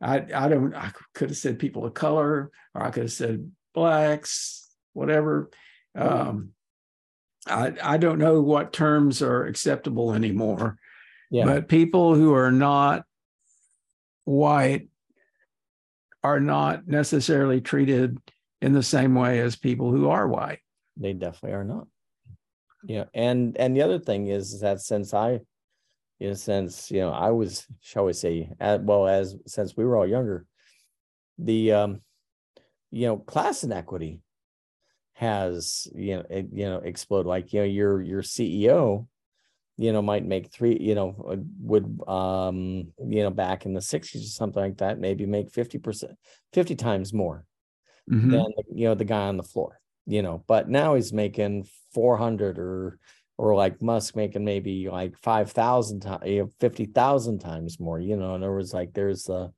[0.00, 3.50] I, I don't, I could have said people of color, or I could have said
[3.78, 5.50] blacks, whatever.
[5.94, 6.50] Um,
[7.46, 10.76] I, I don't know what terms are acceptable anymore.
[11.30, 11.44] Yeah.
[11.44, 13.04] But people who are not
[14.24, 14.88] white
[16.24, 18.18] are not necessarily treated
[18.60, 20.58] in the same way as people who are white.
[20.96, 21.86] They definitely are not.
[22.82, 23.04] Yeah.
[23.14, 25.40] And and the other thing is that since I
[26.20, 29.84] in a sense, you know, I was, shall we say, at, well, as since we
[29.84, 30.46] were all younger,
[31.38, 32.00] the um,
[32.90, 34.22] you know, class inequity
[35.14, 37.26] has you know it, you know exploded.
[37.26, 39.06] Like you know, your your CEO
[39.78, 43.80] you know might make three you know uh, would um you know back in the
[43.80, 46.14] 60s or something like that maybe make 50%
[46.52, 47.44] 50 times more
[48.10, 48.32] mm-hmm.
[48.32, 52.58] than you know the guy on the floor you know but now he's making 400
[52.58, 52.98] or
[53.38, 58.34] or like musk making maybe like 5000 times you know 50000 times more you know
[58.34, 59.52] in other words like there's the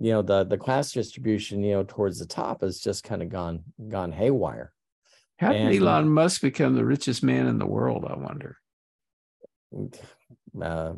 [0.00, 3.28] you know the the class distribution you know towards the top has just kind of
[3.28, 4.72] gone gone haywire
[5.38, 8.56] how did elon musk become the richest man in the world i wonder
[10.60, 10.92] uh,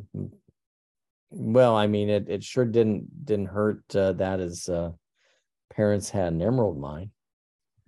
[1.31, 4.93] well, I mean, it it sure didn't didn't hurt uh, that his uh,
[5.75, 7.11] parents had an emerald mine.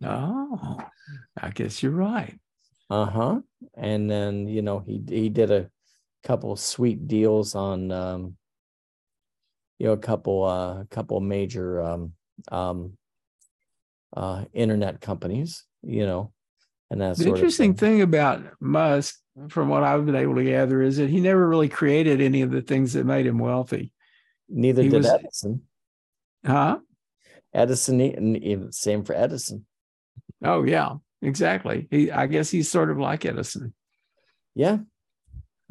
[0.03, 0.79] Oh,
[1.41, 2.39] I guess you're right.
[2.91, 3.41] Uh-huh.
[3.77, 5.71] And then, you know, he he did a
[6.23, 8.37] couple sweet deals on um
[9.79, 12.13] you know a couple uh a couple major um
[12.51, 12.97] um
[14.17, 16.33] uh internet companies, you know,
[16.91, 17.95] and that's The interesting thing.
[17.95, 19.19] thing about Musk,
[19.49, 22.51] from what I've been able to gather, is that he never really created any of
[22.53, 23.93] the things that made him wealthy.
[24.49, 25.63] Neither he did was- Edison.
[26.47, 26.79] Huh?
[27.53, 29.65] Edison, same for Edison.
[30.45, 31.89] Oh yeah, exactly.
[31.91, 33.73] He, I guess he's sort of like Edison,
[34.55, 34.79] Yeah.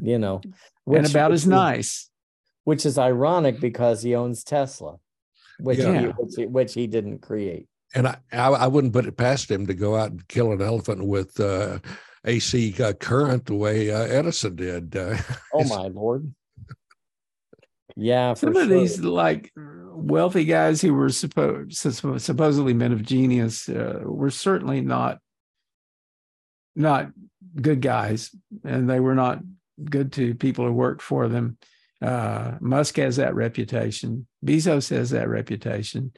[0.02, 0.42] You know,
[0.88, 2.10] and about which as nice.
[2.64, 4.98] Which is ironic because he owns Tesla,
[5.60, 7.68] which he, which, he, which he didn't create.
[7.96, 10.62] And I, I, I wouldn't put it past him to go out and kill an
[10.62, 11.80] elephant with uh,
[12.26, 14.96] AC uh, current the way uh, Edison did.
[14.96, 15.18] Uh,
[15.54, 16.34] Oh my lord!
[17.96, 23.70] Yeah, for Some of these like wealthy guys who were supposed supposedly men of genius
[23.70, 25.20] uh, were certainly not
[26.76, 27.12] not
[27.56, 29.40] good guys, and they were not
[29.84, 31.58] good to people who worked for them.
[32.04, 34.28] Uh, Musk has that reputation.
[34.46, 36.12] Bezos has that reputation.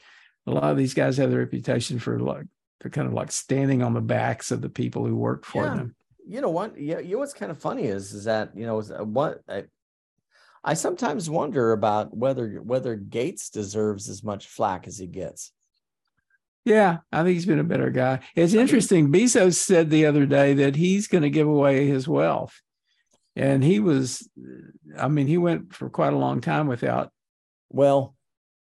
[0.48, 2.46] A lot of these guys have the reputation for like
[2.82, 5.76] for kind of like standing on the backs of the people who work for Yeah.
[5.76, 5.96] them.
[6.28, 6.80] you know what?
[6.80, 9.66] Yeah, you know what's kind of funny is is that you know uh, what I,
[10.64, 15.52] I sometimes wonder about whether whether Gates deserves as much flack as he gets.
[16.64, 18.22] Yeah, I think he's been a better guy.
[18.36, 19.12] It's interesting.
[19.12, 22.60] Bezos said the other day that he's going to give away his wealth.
[23.36, 24.30] And he was,
[24.98, 27.12] I mean, he went for quite a long time without
[27.70, 28.16] Well,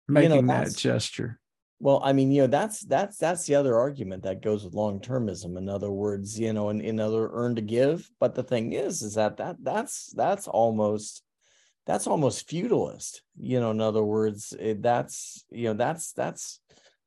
[0.09, 1.39] You know, making that gesture.
[1.79, 5.01] Well, I mean, you know, that's that's that's the other argument that goes with long
[5.01, 5.59] termism.
[5.59, 8.09] In other words, you know, in, in other earn to give.
[8.21, 11.25] But the thing is, is that that that's that's almost
[11.85, 13.23] that's almost feudalist.
[13.37, 16.61] You know, in other words, it, that's you know that's that's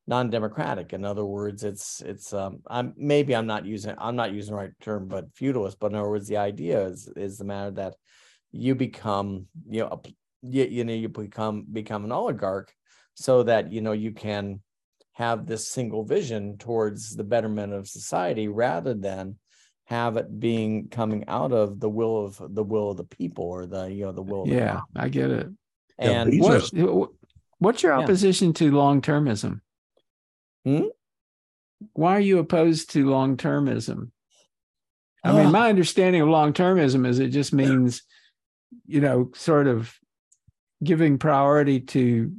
[0.07, 0.93] non-democratic.
[0.93, 4.57] In other words, it's it's um I'm maybe I'm not using I'm not using the
[4.61, 5.79] right term, but feudalist.
[5.79, 7.95] But in other words, the idea is is the matter that
[8.51, 10.09] you become you know a,
[10.43, 12.73] you, you know you become become an oligarch
[13.15, 14.61] so that you know you can
[15.13, 19.37] have this single vision towards the betterment of society rather than
[19.85, 23.65] have it being coming out of the will of the will of the people or
[23.65, 24.85] the you know the will of the Yeah, common.
[24.95, 25.47] I get it.
[25.97, 27.09] And Bezos- What,
[27.59, 28.03] what's your Yeah.
[28.03, 29.61] opposition to long termism?
[30.65, 30.87] Hmm?
[31.93, 34.11] Why are you opposed to long termism?
[35.23, 38.03] I mean, my understanding of long termism is it just means,
[38.85, 39.93] you know, sort of
[40.83, 42.31] giving priority to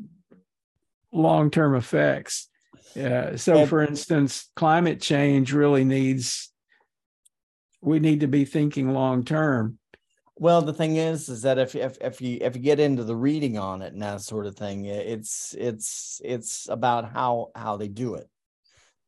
[1.13, 2.49] long term effects.
[2.97, 6.53] Uh, so, for instance, climate change really needs,
[7.83, 9.79] we need to be thinking long term.
[10.39, 13.17] Well, the thing is, is that if if if you if you get into the
[13.17, 17.89] reading on it and that sort of thing, it's it's it's about how how they
[17.89, 18.29] do it.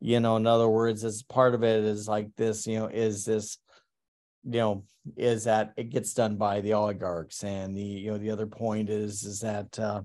[0.00, 2.66] You know, in other words, as part of it is like this.
[2.66, 3.58] You know, is this,
[4.44, 4.84] you know,
[5.16, 8.88] is that it gets done by the oligarchs, and the you know the other point
[8.88, 10.02] is is that, uh,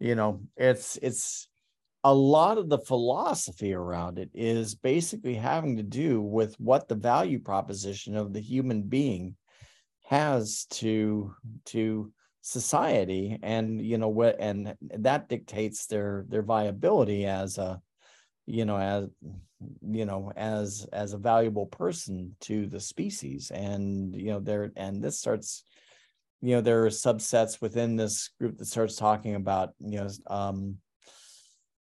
[0.00, 1.48] you know, it's it's
[2.02, 6.94] a lot of the philosophy around it is basically having to do with what the
[6.94, 9.36] value proposition of the human being
[10.10, 11.32] has to
[11.64, 17.80] to society and you know what and that dictates their their viability as a
[18.46, 19.04] you know as
[19.86, 23.52] you know as as a valuable person to the species.
[23.52, 25.62] And you know there and this starts
[26.40, 30.78] you know there are subsets within this group that starts talking about you know um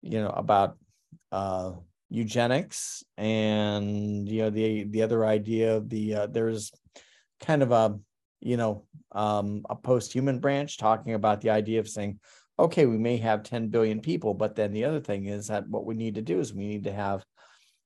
[0.01, 0.77] you know about
[1.31, 1.73] uh
[2.09, 6.71] eugenics and you know the the other idea of the uh, there's
[7.39, 7.99] kind of a
[8.45, 12.19] you know um a post-human branch talking about the idea of saying
[12.59, 15.85] okay we may have 10 billion people but then the other thing is that what
[15.85, 17.25] we need to do is we need to have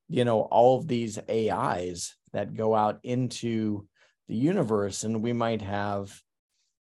[0.09, 3.87] you know all of these ais that go out into
[4.27, 6.13] the universe and we might have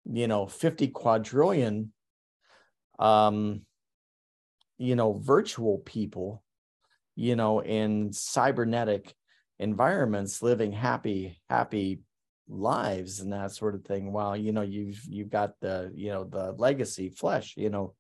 [0.05, 1.93] you know 50 quadrillion
[3.01, 3.63] um
[4.79, 6.45] you know virtual people
[7.17, 9.13] you know in cybernetic
[9.59, 12.03] environments living happy happy
[12.49, 16.25] lives and that sort of thing while you know you've you've got the you know
[16.25, 17.93] the legacy flesh you know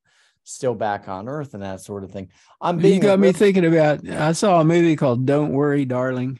[0.44, 2.28] still back on earth and that sort of thing
[2.60, 6.38] i'm being you got me thinking about i saw a movie called don't worry darling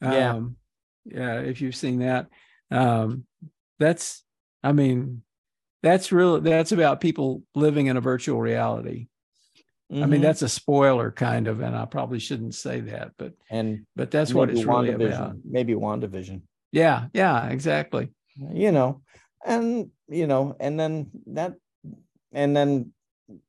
[0.00, 0.30] Yeah.
[0.36, 0.56] um,
[1.04, 2.28] yeah if you've seen that
[2.70, 3.26] um,
[3.78, 4.24] that's
[4.64, 5.22] i mean
[5.82, 9.08] that's real that's about people living in a virtual reality
[9.92, 10.22] i mean Mhm.
[10.22, 14.32] that's a spoiler kind of and i probably shouldn't say that but and but that's
[14.32, 16.40] what it's really about maybe WandaVision.
[16.72, 18.08] Yeah yeah exactly
[18.52, 19.00] you know
[19.44, 21.54] and you know and then that
[22.32, 22.92] and then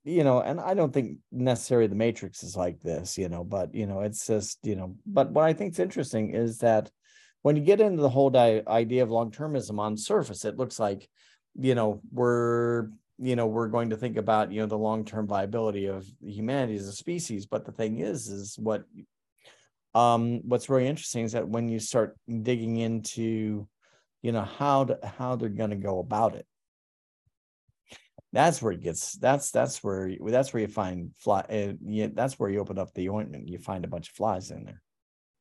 [0.03, 3.73] you know and i don't think necessarily the matrix is like this you know but
[3.73, 6.89] you know it's just you know but what i think is interesting is that
[7.41, 10.79] when you get into the whole di- idea of long termism on surface, it looks
[10.79, 11.09] like,
[11.55, 12.89] you know, we're
[13.21, 16.75] you know we're going to think about you know the long term viability of humanity
[16.75, 17.45] as a species.
[17.45, 18.83] But the thing is, is what
[19.95, 23.67] um what's really interesting is that when you start digging into
[24.21, 26.45] you know how to how they're going to go about it
[28.31, 32.37] that's where it gets that's that's where that's where you find fly uh, yeah, that's
[32.37, 33.47] where you open up the ointment.
[33.47, 34.81] You find a bunch of flies in there.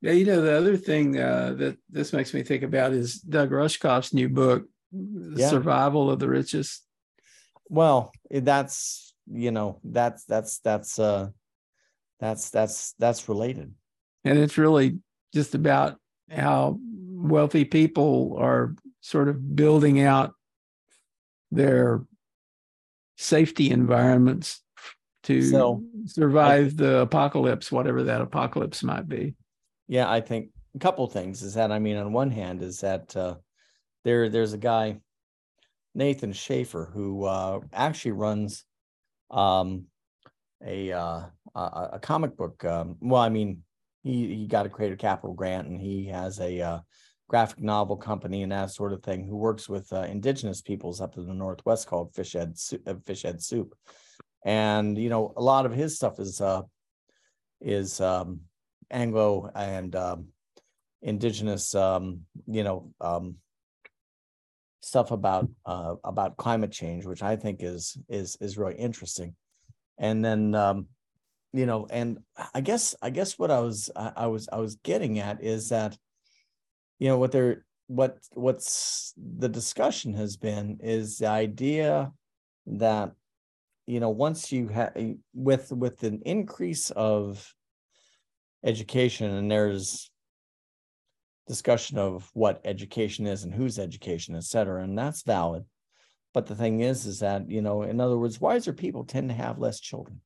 [0.01, 3.51] Yeah you know the other thing uh, that this makes me think about is doug
[3.51, 5.49] rushkoff's new book yeah.
[5.49, 6.85] survival of the richest.
[7.69, 11.29] Well that's you know that's that's that's uh
[12.21, 13.75] that's that's that's related
[14.25, 14.99] and it's really
[15.33, 15.97] just about
[16.31, 20.33] how wealthy people are sort of building out
[21.51, 22.03] their
[23.17, 24.63] safety environments
[25.25, 29.35] to so, survive I, the apocalypse, whatever that apocalypse might be.
[29.89, 33.17] Yeah, I think a couple things is that I mean, on one hand, is that
[33.17, 33.37] uh,
[34.05, 35.01] there there's a guy,
[35.95, 38.65] Nathan Schaefer, who uh, actually runs
[39.31, 39.87] um,
[40.65, 41.23] a, uh,
[41.55, 42.65] a comic book.
[42.65, 43.63] Um, well, I mean,
[44.09, 46.79] he he got a Creative Capital grant, and he has a uh,
[47.29, 51.19] graphic novel company and that sort of thing who works with uh, indigenous peoples up
[51.19, 52.53] in the northwest called Fishhead
[52.87, 53.75] uh, Soup,
[54.45, 56.63] and you know a lot of his stuff is uh,
[57.61, 58.41] is um,
[58.91, 60.29] Anglo and um,
[61.03, 63.37] indigenous um, you know um,
[64.81, 69.37] stuff about uh, about climate change, which I think is is is really interesting,
[69.99, 70.87] and then um,
[71.53, 72.19] you know and
[72.55, 75.71] I guess I guess what I was I, I was I was getting at is
[75.71, 75.97] that
[76.99, 82.13] you know what they're what what's the discussion has been is the idea
[82.67, 83.13] that
[83.87, 84.95] you know once you have
[85.35, 87.55] with with an increase of
[88.65, 90.11] education and there's
[91.47, 95.65] discussion of what education is and whose education et cetera and that's valid.
[96.35, 99.35] But the thing is is that you know in other words wiser people tend to
[99.35, 100.21] have less children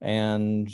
[0.00, 0.70] and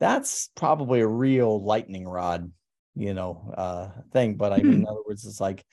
[0.00, 2.50] that's probably a real lightning rod,
[2.94, 4.36] you know, uh, thing.
[4.36, 4.88] But I mean, in hmm.
[4.88, 5.64] other words, it's like,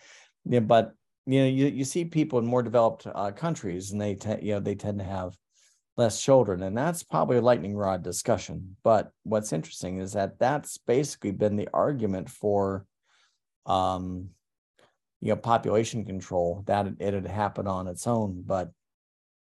[0.46, 0.94] yeah, but
[1.26, 4.54] you know, you, you see people in more developed uh, countries, and they te- you
[4.54, 5.36] know they tend to have
[5.98, 8.76] less children, and that's probably a lightning rod discussion.
[8.84, 12.86] But what's interesting is that that's basically been the argument for,
[13.66, 14.30] um,
[15.22, 18.72] you know, population control that it, it had happened on its own, but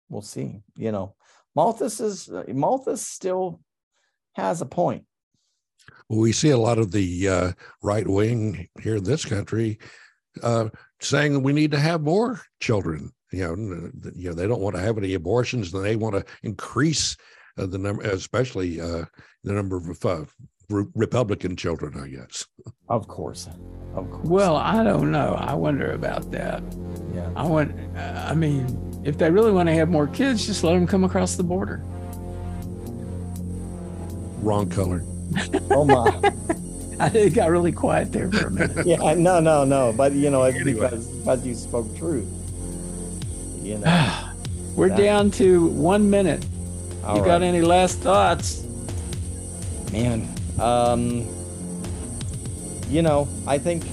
[0.09, 0.61] we'll see.
[0.77, 1.15] You know,
[1.55, 3.61] Malthus is uh, Malthus still
[4.35, 5.05] has a point.
[6.09, 9.79] Well, we see a lot of the uh, right wing here in this country
[10.43, 10.69] uh,
[11.01, 13.13] saying we need to have more children.
[13.33, 16.25] You know, you know they don't want to have any abortions, and they want to
[16.43, 17.17] increase
[17.59, 19.05] uh, the number, especially uh,
[19.43, 20.25] the number of uh,
[20.69, 21.99] Republican children.
[21.99, 22.47] I guess.
[22.89, 23.49] Of course,
[23.95, 24.27] of course.
[24.27, 25.35] Well, I don't know.
[25.39, 26.63] I wonder about that.
[27.15, 27.31] Yeah.
[27.35, 27.75] I want.
[27.97, 28.67] I mean,
[29.05, 31.83] if they really want to have more kids, just let them come across the border.
[34.41, 35.03] Wrong color.
[35.71, 36.33] oh my.
[37.15, 38.87] it got really quiet there for a minute.
[38.87, 39.93] yeah, no, no, no.
[39.93, 40.91] But you know, it's anyway.
[40.91, 42.29] because, because you spoke truth.
[43.63, 44.29] You know.
[44.77, 46.45] We're that, down to one minute.
[46.45, 47.25] you right.
[47.25, 48.65] got any last thoughts?
[49.93, 50.27] Man,
[50.59, 51.29] um,
[52.89, 53.85] you know, I think,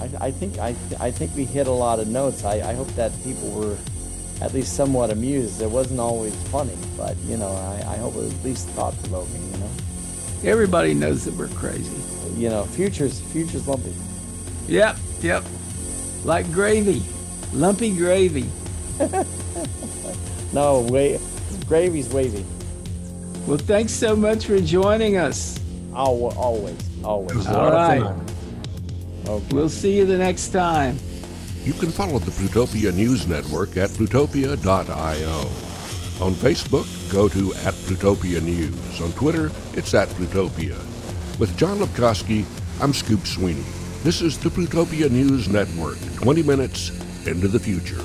[0.00, 2.44] I, I think, I, I think we hit a lot of notes.
[2.44, 3.76] I, I hope that people were
[4.40, 5.60] at least somewhat amused.
[5.60, 8.98] It wasn't always funny, but you know, I, I hope it was at least thought
[9.00, 9.42] provoking.
[9.52, 9.70] You know,
[10.44, 11.96] everybody knows that we're crazy.
[12.36, 13.94] You know, futures futures lumpy.
[14.66, 15.44] Yep, yep,
[16.24, 17.02] like gravy,
[17.52, 18.48] lumpy gravy.
[20.52, 21.20] no, wait,
[21.66, 22.46] gravy's wavy.
[23.46, 25.58] Well, thanks so much for joining us.
[25.92, 27.46] Oh, always, always.
[27.48, 28.14] All right.
[29.26, 29.54] Okay.
[29.54, 30.98] We'll see you the next time.
[31.64, 35.40] You can follow the Plutopia News Network at plutopia.io.
[36.24, 39.00] On Facebook, go to at Plutopia News.
[39.00, 40.78] On Twitter, it's at Plutopia.
[41.38, 42.44] With Jon Lebkowsky,
[42.82, 43.64] I'm Scoop Sweeney.
[44.02, 46.90] This is the Plutopia News Network, 20 minutes
[47.26, 48.02] into the future.